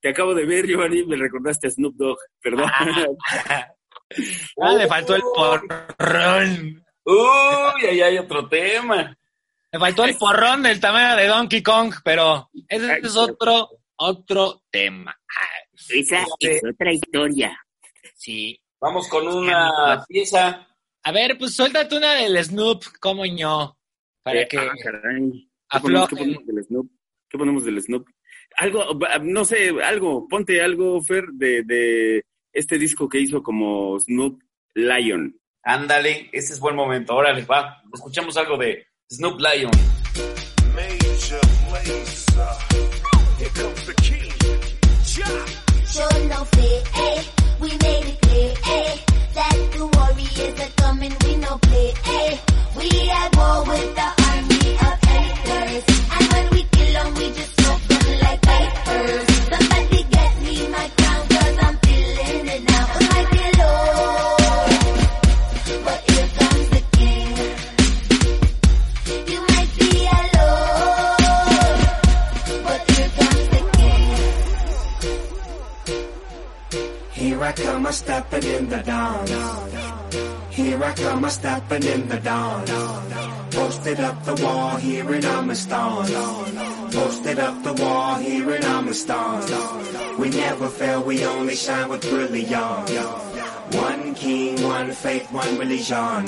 [0.00, 2.70] te acabo de ver, Giovanni, me recordaste a Snoop Dogg, perdón.
[4.60, 6.84] Ah, le faltó el porrón.
[7.04, 9.16] Uy, ahí hay otro tema.
[9.72, 15.18] Me faltó el porrón del tamaño de Donkey Kong, pero ese es otro, otro tema.
[15.88, 17.58] Esa es otra historia.
[18.14, 18.60] Sí.
[18.80, 20.68] Vamos con una pieza.
[21.02, 23.76] A ver, pues suéltate una del Snoop, como yo,
[24.24, 25.48] para eh, que ah, caray.
[25.70, 26.90] ¿Qué ponemos, ¿Qué ponemos del Snoop?
[27.28, 28.08] ¿Qué ponemos del Snoop?
[28.56, 34.40] Algo, no sé, algo, ponte algo, Fer, de, de este disco que hizo como Snoop
[34.74, 35.38] Lion.
[35.62, 37.14] Ándale, ese es buen momento.
[37.14, 39.70] Órale, va, escuchamos algo de Snoop Lion.
[40.74, 42.74] Major Lazer.
[43.38, 45.63] Here comes the king.
[45.94, 47.22] Show no fear, eh?
[47.60, 48.96] We made it clear, eh?
[49.34, 52.38] That the warriors are coming, we no play, eh?
[52.76, 55.84] We at war with the army of haters.
[56.14, 56.62] And when we
[57.14, 57.54] we just
[58.22, 59.83] like.
[77.44, 79.26] I come, I'm stepping in the dawn.
[80.48, 82.64] Here I come, I'm stepping in the dawn.
[83.50, 86.06] Posted up the wall, here and I'm a star.
[86.90, 89.42] Posted up the wall, here and I'm a star.
[90.18, 92.90] We never fail, we only shine with brilliance.
[93.76, 96.24] One king, one faith, one religion.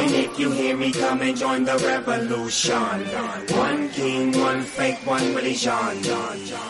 [0.00, 3.00] And if you hear me, come and join the revolution.
[3.58, 5.72] One king, one faith, one religion.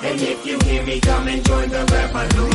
[0.02, 2.49] And if you hear me, come and join the revolution.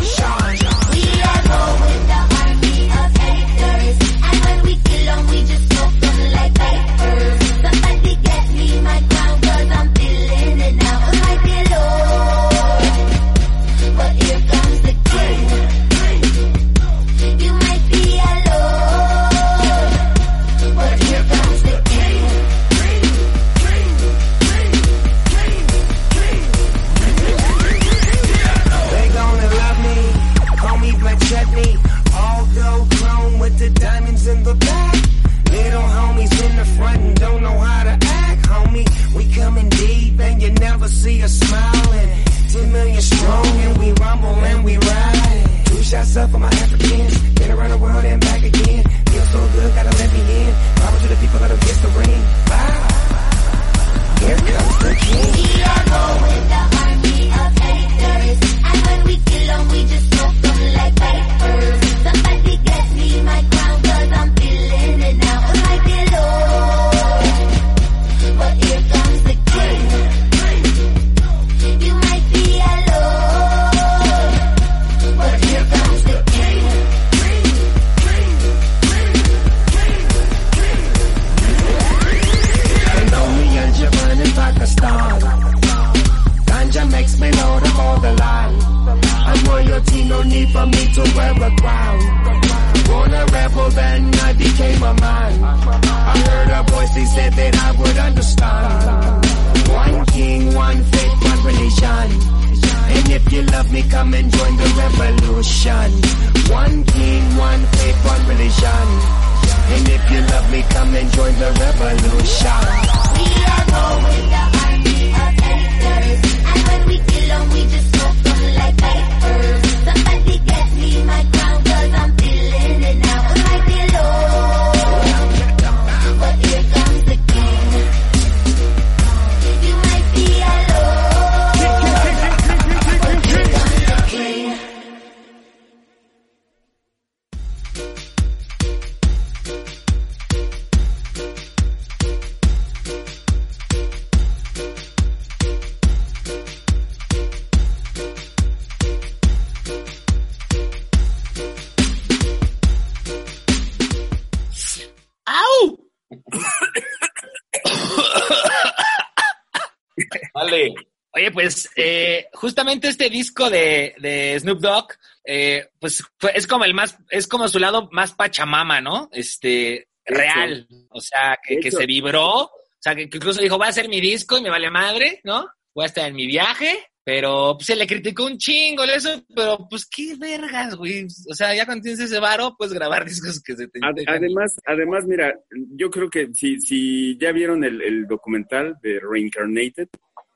[161.76, 164.88] Eh, justamente este disco de, de Snoop Dogg,
[165.26, 169.10] eh, pues fue- es como el más, es como su lado más pachamama, ¿no?
[169.12, 170.68] Este, real.
[170.90, 172.32] O sea, que, se vibró.
[172.44, 175.20] O sea, que, que incluso dijo, voy a hacer mi disco y me vale madre,
[175.24, 175.48] ¿no?
[175.74, 176.78] Voy a estar en mi viaje.
[177.08, 181.06] Pero pues, se le criticó un chingo eso, pero pues qué vergas, güey.
[181.30, 183.80] O sea, ya cuando tienes ese varo, puedes grabar discos que se te...
[183.84, 185.32] Ad- Además, además, mira,
[185.76, 189.88] yo creo que si, si ya vieron el, el documental de Reincarnated,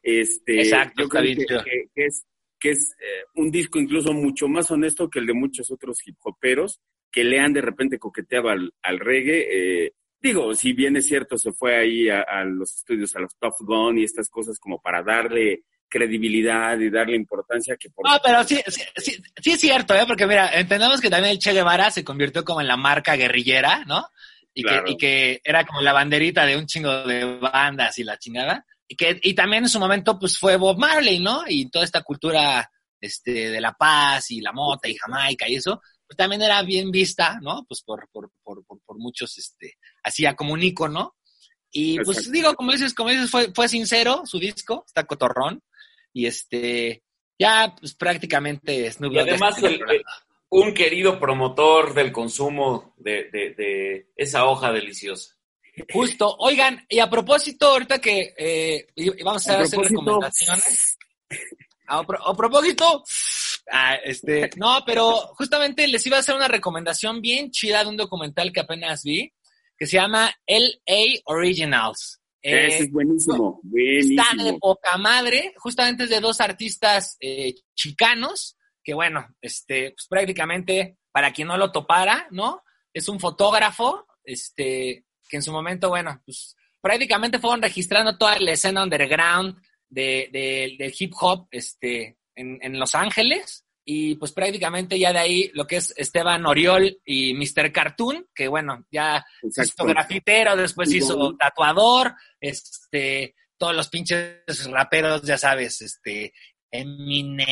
[0.04, 1.64] este, Exacto, yo creo que, chido.
[1.64, 2.26] que- que es,
[2.60, 6.18] que es eh, un disco incluso mucho más honesto que el de muchos otros hip
[6.24, 6.80] hoperos
[7.12, 9.48] que le han de repente coqueteado al, al reggae.
[9.86, 13.36] eh, digo, si bien es cierto, se fue ahí a, a los estudios, a los
[13.38, 18.18] Tough Gun y estas cosas como para darle credibilidad y darle importancia que por No,
[18.24, 20.04] pero sí, sí, sí, sí es cierto, ¿eh?
[20.08, 23.84] Porque mira, entendemos que también el Che Guevara se convirtió como en la marca guerrillera,
[23.86, 24.06] ¿no?
[24.54, 24.84] Y, Claro.
[24.86, 28.66] que, y que era como la banderita de un chingo de bandas y la chingada.
[28.92, 31.44] Y que y también en su momento pues fue Bob Marley, ¿no?
[31.48, 32.70] Y toda esta cultura
[33.00, 36.90] este, de la paz y la mota y Jamaica y eso, pues también era bien
[36.92, 37.64] vista, ¿no?
[37.68, 41.16] Pues por, por, por, por, por muchos, este, hacía como un ícono.
[41.72, 42.32] Y pues Exacto.
[42.32, 45.62] digo, como dices, como dices, fue, fue sincero su disco, está cotorrón.
[46.12, 47.04] Y este,
[47.38, 50.10] ya pues prácticamente Snoop Y Dogg además, está el- controlando.
[50.50, 55.36] un querido promotor del consumo de, de- de esa hoja deliciosa.
[55.94, 58.88] Justo, oigan, y a propósito, ahorita que eh,
[59.24, 60.98] vamos a A hacer propósito- recomendaciones.
[61.88, 63.04] A, pro- a propósito,
[63.72, 67.98] ah, este, no, pero justamente les iba a hacer una recomendación bien chida de un
[67.98, 69.32] documental que apenas vi,
[69.78, 72.20] que se llama LA Originals.
[72.42, 74.60] Eh, Ese es buenísimo, Está de buenísimo.
[74.60, 81.34] poca madre, justamente es de dos artistas eh, chicanos, que bueno, este, pues prácticamente, para
[81.34, 82.62] quien no lo topara, ¿no?
[82.94, 88.52] Es un fotógrafo, este, que en su momento, bueno, pues prácticamente fueron registrando toda la
[88.52, 89.56] escena underground
[89.88, 93.66] de, de- del hip hop, este, en, en Los Ángeles.
[93.92, 97.72] Y pues prácticamente ya de ahí lo que es Esteban Oriol y Mr.
[97.72, 105.24] Cartoon, que bueno, ya se hizo grafitero, después hizo tatuador, este, todos los pinches raperos,
[105.24, 106.34] ya sabes, este,
[106.72, 107.46] Eminem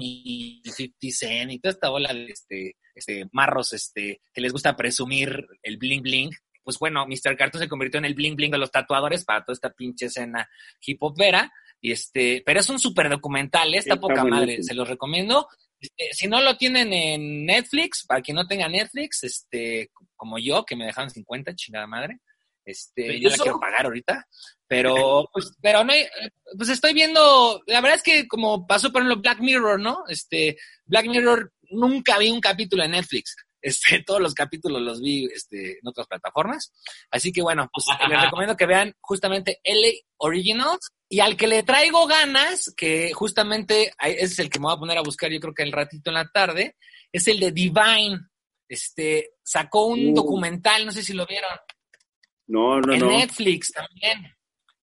[0.00, 4.76] y 50 Cent y toda esta bola de este, este, marros, este, que les gusta
[4.76, 6.30] presumir el bling bling.
[6.62, 7.36] Pues bueno, Mr.
[7.36, 10.48] Cartoon se convirtió en el bling bling de los tatuadores para toda esta pinche escena
[10.86, 11.52] hip hopera.
[11.80, 13.78] Y este, pero es un súper documental, ¿eh?
[13.78, 15.48] está Está poca madre, se los recomiendo.
[15.80, 20.64] Este, si no lo tienen en Netflix, para quien no tenga Netflix, este, como yo,
[20.64, 22.20] que me dejaron 50, chingada madre,
[22.64, 24.26] este, yo la quiero pagar ahorita,
[24.66, 25.92] pero, pues, pero no
[26.56, 30.04] pues estoy viendo, la verdad es que como pasó por ejemplo Black Mirror, ¿no?
[30.08, 35.26] Este, Black Mirror, nunca vi un capítulo en Netflix, este, todos los capítulos los vi,
[35.26, 36.72] este, en otras plataformas,
[37.10, 41.62] así que bueno, pues les recomiendo que vean justamente LA Originals, y al que le
[41.62, 45.40] traigo ganas, que justamente ese es el que me voy a poner a buscar yo
[45.40, 46.76] creo que el ratito en la tarde,
[47.12, 48.18] es el de Divine.
[48.66, 50.14] Este, sacó un Uh.
[50.14, 51.50] documental, no sé si lo vieron,
[52.52, 53.08] No, no, en no.
[53.10, 54.32] Netflix también.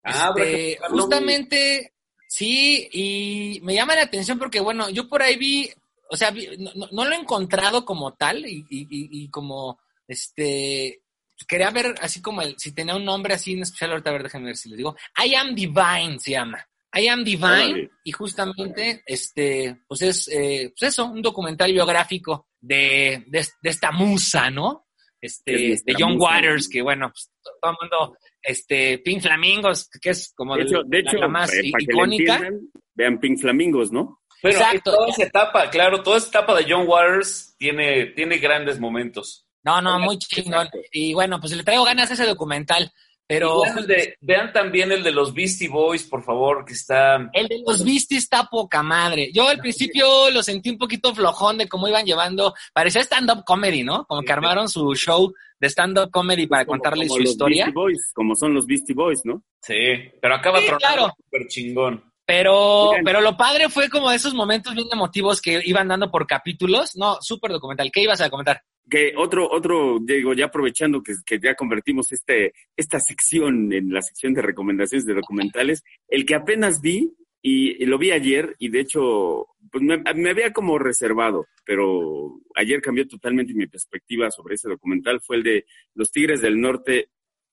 [0.04, 0.98] Ah, Este, buscarlo.
[0.98, 1.94] justamente,
[2.28, 5.70] sí, y me llama la atención porque, bueno, yo por ahí vi,
[6.10, 11.02] o sea, vi- no, no- lo he encontrado como tal y, y- y- como, este,
[11.48, 14.24] quería ver así como el, si tenía un nombre así en especial, ahorita a ver,
[14.24, 14.96] déjenme ver si les digo.
[15.24, 16.66] I Am Divine se llama.
[16.94, 23.24] I Am Divine y justamente, este, pues es, eh, pues eso, un documental biográfico de,
[23.28, 24.88] de, de esta musa, ¿no?
[25.22, 26.16] Es Este, de John.
[26.20, 27.30] Waters, que bueno, pues,
[27.62, 31.28] todo el mundo, este, Pink Flamingos, que es como De hecho, la- de hecho la
[31.28, 32.50] más eh, icónica.
[32.94, 34.22] vean Pink Flamingos, ¿no?
[34.42, 34.94] Pero Exacto.
[34.94, 39.46] toda esa etapa, claro, toda esa etapa de John Waters tiene, tiene grandes momentos.
[39.64, 40.70] No, no, muy chingón.
[40.94, 42.90] Y bueno, pues le traigo ganas a ese documental.
[43.30, 47.30] Pero vean, el de- vean también el de los Beastie Boys, por favor, que está...
[47.32, 49.30] el de los Beasties está poca madre.
[49.32, 52.56] Yo al principio lo sentí un poquito flojón de cómo iban llevando.
[52.74, 54.06] Parecía stand-up comedy, ¿no?
[54.06, 57.66] Como que armaron su show de stand-up comedy para Como- contarle como su los historia.
[57.66, 59.44] Beastie Boys, como son los Beastie Boys, ¿no?
[59.62, 59.76] Sí,
[60.20, 61.14] pero acaba Sí, claro.
[61.16, 62.04] súper chingón.
[62.26, 66.96] Pero, pero lo padre fue como esos momentos bien emotivos que iban dando por capítulos.
[66.96, 67.92] No, súper documental.
[67.92, 68.62] ¿Qué ibas a comentar?
[68.90, 74.02] Que otro, otro, digo, ya aprovechando que, que ya convertimos este, esta sección en la
[74.02, 78.70] sección de recomendaciones de documentales, el que apenas vi y, y lo vi ayer y
[78.70, 84.56] de hecho pues me, me había como reservado, pero ayer cambió totalmente mi perspectiva sobre
[84.56, 87.10] ese documental, fue el de Los Tigres del Norte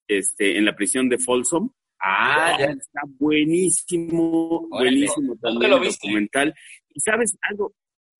[0.08, 1.70] este, en la prisión de Folsom.
[2.00, 2.66] Ah, ya.
[2.66, 4.90] Está buenísimo, Órale.
[4.90, 6.06] buenísimo ¿Dónde también el viste?
[6.08, 6.54] documental.
[6.94, 7.74] Y sabes algo,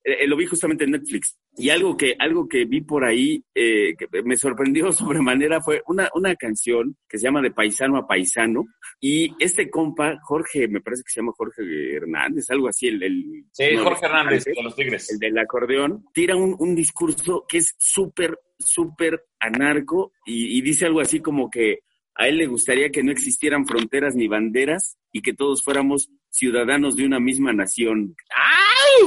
[0.05, 1.37] Eh, eh, lo vi justamente en Netflix.
[1.57, 6.09] Y algo que, algo que vi por ahí eh, que me sorprendió sobremanera fue una,
[6.15, 8.65] una canción que se llama De Paisano a Paisano.
[9.01, 11.63] Y este compa, Jorge, me parece que se llama Jorge
[11.97, 15.13] Hernández, algo así, el, el Sí, Jorge Hernández, de los Tigres.
[15.13, 20.87] el del acordeón, tira un, un discurso que es súper, súper anarco y, y dice
[20.87, 21.81] algo así como que
[22.19, 26.97] a él le gustaría que no existieran fronteras ni banderas y que todos fuéramos ciudadanos
[26.97, 28.15] de una misma nación.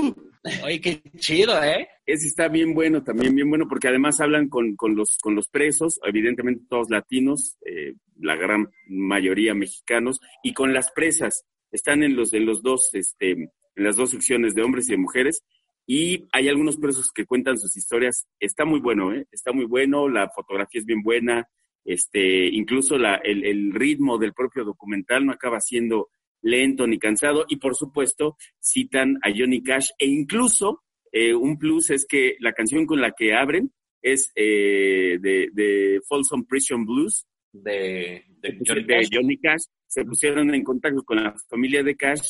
[0.04, 0.16] ¡Au!
[0.64, 1.88] Oye, qué chido, ¿eh?
[2.12, 5.47] Ese está bien bueno, también bien bueno, porque además hablan con, con los, con los
[5.47, 11.45] presos, evidentemente todos latinos, eh, la gran mayoría mexicanos, y con las presas.
[11.72, 14.97] Están en los, en los dos, este, en las dos secciones de hombres y de
[14.97, 15.43] mujeres,
[15.86, 18.28] y hay algunos presos que cuentan sus historias.
[18.39, 19.28] Está muy bueno, ¿eh?
[19.32, 21.47] Está muy bueno, la fotografía es bien buena,
[21.86, 26.10] este, incluso la, el, el ritmo del propio documental no acaba siendo
[26.41, 30.82] lento ni cansado, y por supuesto citan a Johnny Cash, e incluso
[31.12, 35.99] eh, un plus es que la canción con la que abren es eh, de, de
[36.07, 39.07] Folsom Prison Blues De, de Johnny de Cash.
[39.12, 39.64] Johnny Cash.
[39.88, 42.22] Se pusieron en contacto con la familia de Cash,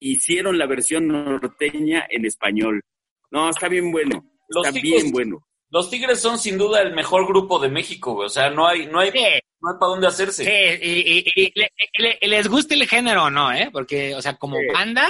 [0.00, 2.80] hicieron la versión norteña en español.
[3.30, 5.46] No, está bien bueno, Los está Tigres- bien bueno.
[5.70, 8.26] Los Tigres son sin duda el mejor grupo de México, güey.
[8.26, 9.18] O sea, no hay, no hay, Sí,
[9.60, 10.44] no hay para dónde hacerse.
[10.44, 10.50] sí,
[10.82, 13.70] y, y- y le- le- les gusta el género o no, ¿eh?
[13.72, 14.66] Porque, o sea, como Sí.
[14.72, 15.08] banda,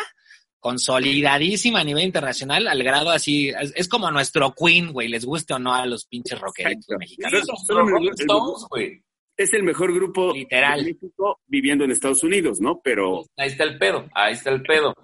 [0.65, 5.55] consolidadísima a nivel internacional, al grado así, es, es como nuestro Queen, güey, les guste
[5.55, 6.99] o no a los pinches rockeritos Exacto.
[6.99, 8.67] mexicanos.
[8.71, 9.03] Güey.
[9.37, 10.85] Es el mejor grupo Literal.
[10.85, 12.81] de México viviendo en Estados Unidos, ¿no?
[12.83, 14.95] Pero, Ahí está el pedo, ahí está el pedo.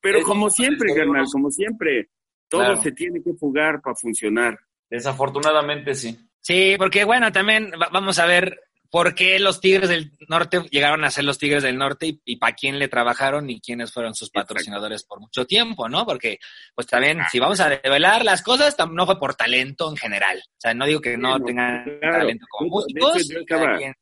[0.00, 2.08] pero Es- como siempre, carnal, como siempre,
[2.48, 2.82] todo Claro.
[2.82, 4.58] se tiene que jugar para funcionar.
[4.88, 6.18] Desafortunadamente sí.
[6.40, 8.58] Sí, porque bueno, también va- vamos a ver
[8.90, 12.36] por qué los Tigres del Norte llegaron a ser los Tigres del Norte y, y
[12.36, 16.04] para quién le trabajaron y quiénes fueron sus patrocinadores por mucho tiempo, ¿no?
[16.04, 16.38] Porque,
[16.74, 20.38] pues también, si vamos a develar las cosas, no fue por talento en general.
[20.44, 22.18] O sea, no digo que no tengan claro.
[22.18, 23.92] talento como De hecho, músicos, yo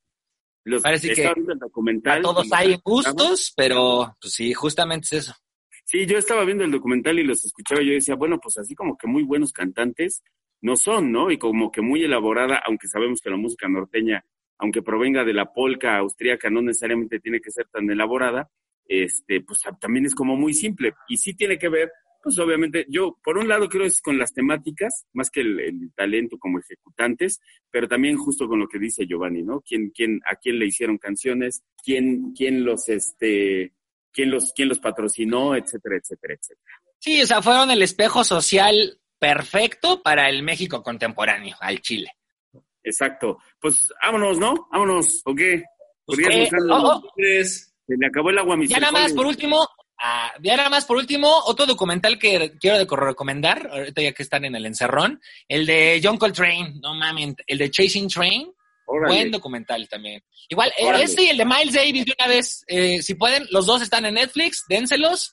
[0.64, 2.18] Los, Parece que viendo el documental.
[2.18, 5.34] a todos y- hay gustos, pero pues sí, justamente es eso.
[5.84, 8.74] Sí, yo estaba viendo el documental y los escuchaba y yo decía, bueno, pues así
[8.74, 10.22] como que muy buenos cantantes
[10.60, 11.30] no son, ¿no?
[11.30, 14.22] Y como que muy elaborada, aunque sabemos que la música norteña,
[14.58, 18.48] aunque provenga de la polca austríaca, no necesariamente tiene que ser tan elaborada,
[18.86, 20.94] este, pues ta- también es como muy simple.
[21.08, 21.90] Y sí tiene que ver,
[22.22, 25.92] pues obviamente, yo por un lado creo es con las temáticas, más que el, el
[25.94, 27.40] talento como ejecutantes,
[27.70, 29.60] pero también justo con lo que dice Giovanni, ¿no?
[29.60, 33.72] ¿Quién, quién, a quién le hicieron canciones, quién, quién los, este,
[34.12, 36.72] quién los, quién los patrocinó, etcétera, etcétera, etcétera.
[36.98, 42.10] Sí, o sea, fueron el espejo social perfecto para el México contemporáneo, al Chile.
[42.82, 43.38] Exacto.
[43.60, 44.68] Pues vámonos, ¿no?
[44.72, 45.62] Vámonos, ¿o qué?
[46.06, 47.02] Pues, eh, oh, oh.
[47.16, 49.66] Se le acabó el agua a Ya nada más, por último,
[50.02, 54.22] ah, ya nada más, por último, otro documental que quiero de- recomendar, ahorita ya que
[54.22, 58.50] están en el encerrón, el de John Coltrane, no mames, el de Chasing Train,
[58.86, 59.14] Órale.
[59.14, 60.22] buen documental también.
[60.48, 61.04] Igual, eh, Órale.
[61.04, 64.04] este y el de Miles Davis de una vez, eh, si pueden, los dos están
[64.06, 65.32] en Netflix, dénselos.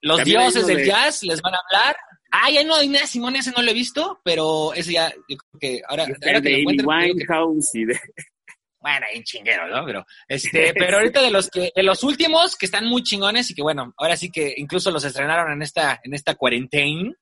[0.00, 1.96] Los También dioses uno del de- jazz les van a hablar.
[2.36, 5.60] Ah, ya no, Inés Simón, ese no lo he visto, pero ese ya, yo creo
[5.60, 8.00] que ahora, ahora que de lo Winehouse y de...
[8.80, 9.86] bueno, un chinguero, ¿no?
[9.86, 13.54] Pero, este, pero ahorita de los que, de los últimos que están muy chingones y
[13.54, 17.14] que bueno, ahora sí que incluso los estrenaron en esta, en esta quarantine,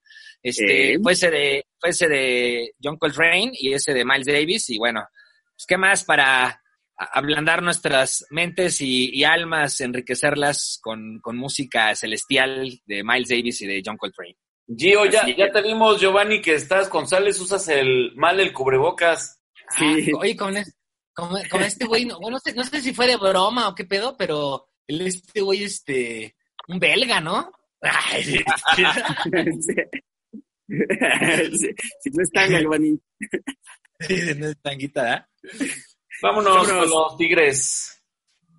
[0.43, 0.99] este, Eh.
[1.03, 5.07] fue ese de, fue ese de John Coltrane y ese de Miles Davis y bueno,
[5.55, 6.59] pues qué más para
[6.97, 13.67] ablandar nuestras mentes y, y almas, enriquecerlas con, con música celestial de Miles Davis y
[13.67, 14.39] de John Coltrane.
[14.77, 19.41] Gio, ya, ya te vimos, Giovanni, que estás con sales, usas el mal el cubrebocas.
[19.77, 20.11] Sí.
[20.15, 23.69] Ah, oye, con, este güey, no, bueno, no, sé, no sé si fue de broma
[23.69, 26.37] o qué pedo, pero este güey, este,
[26.69, 27.51] un belga, ¿no?
[27.81, 28.45] Ay,
[30.69, 32.99] no es tanga, Giovanni.
[34.01, 35.25] sí, no es tanguita, ¿eh?
[36.23, 38.03] Vámonos, con los tigres.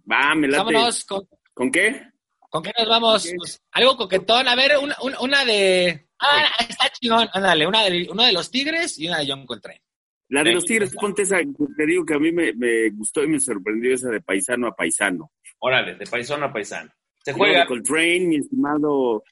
[0.09, 0.34] Va.
[0.36, 1.28] Vámonos con...
[1.53, 2.12] ¿Con qué?
[2.53, 3.33] ¿Con qué nos vamos?
[3.35, 4.47] Pues, algo coquetón.
[4.47, 6.07] A ver, una, una de.
[6.19, 7.27] Ah, está chingón.
[7.33, 9.81] Ándale, una de, uno de los Tigres y una de John Coltrane.
[10.29, 11.37] La de los Tigres, ponte esa.
[11.37, 15.31] Te digo que a mí me, gustó y me sorprendió esa de paisano a paisano.
[15.57, 16.91] Órale, de paisano a paisano.
[17.23, 17.61] Se juega.
[17.61, 19.23] De Coltrane, mi estimado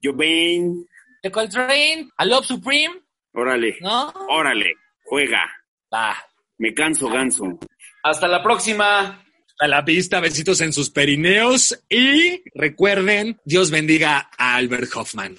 [0.00, 0.86] Jovain.
[1.20, 2.94] De Coltrane, a Love Supreme.
[3.32, 3.76] Órale.
[3.80, 4.12] ¿No?
[4.28, 4.72] Órale,
[5.04, 5.50] juega.
[5.92, 6.16] Va.
[6.58, 7.58] Me canso, ganso.
[8.04, 9.24] Hasta la próxima
[9.58, 15.36] a la vista, besitos en sus perineos y recuerden, Dios bendiga a Albert Hoffman.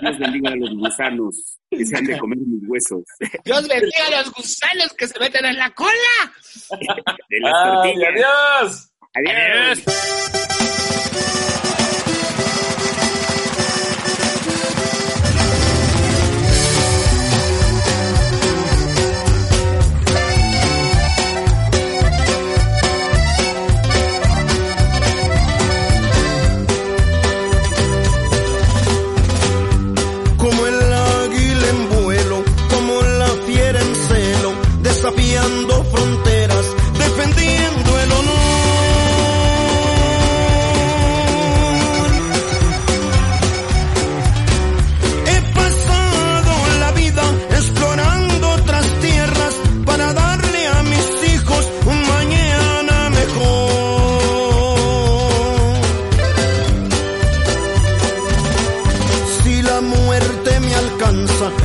[0.00, 3.02] Dios bendiga a los gusanos que se han de comer mis huesos.
[3.44, 5.90] Dios bendiga a los gusanos que se meten en la cola.
[7.28, 7.54] De las
[7.84, 8.90] Ay, adiós.
[9.14, 9.84] adiós.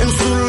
[0.00, 0.43] en su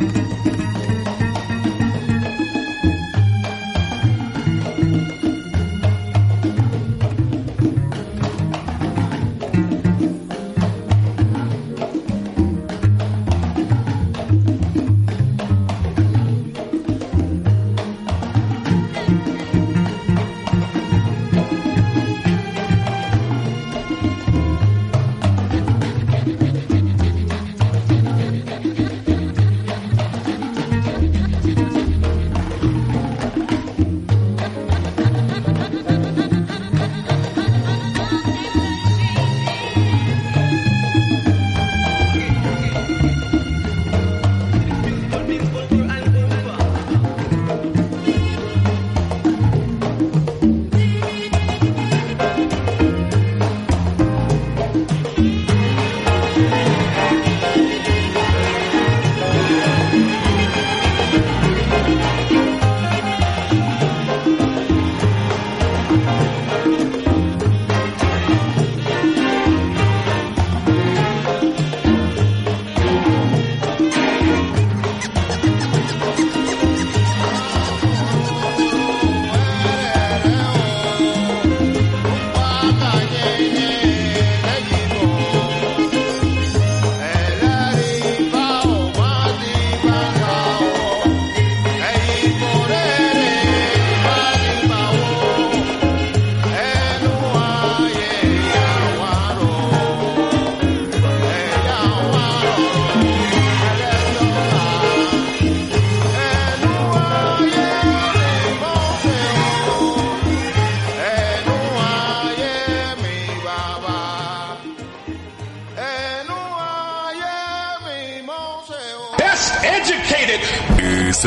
[0.00, 0.57] Música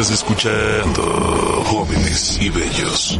[0.01, 3.19] Estás escuchando Jóvenes y Bellos.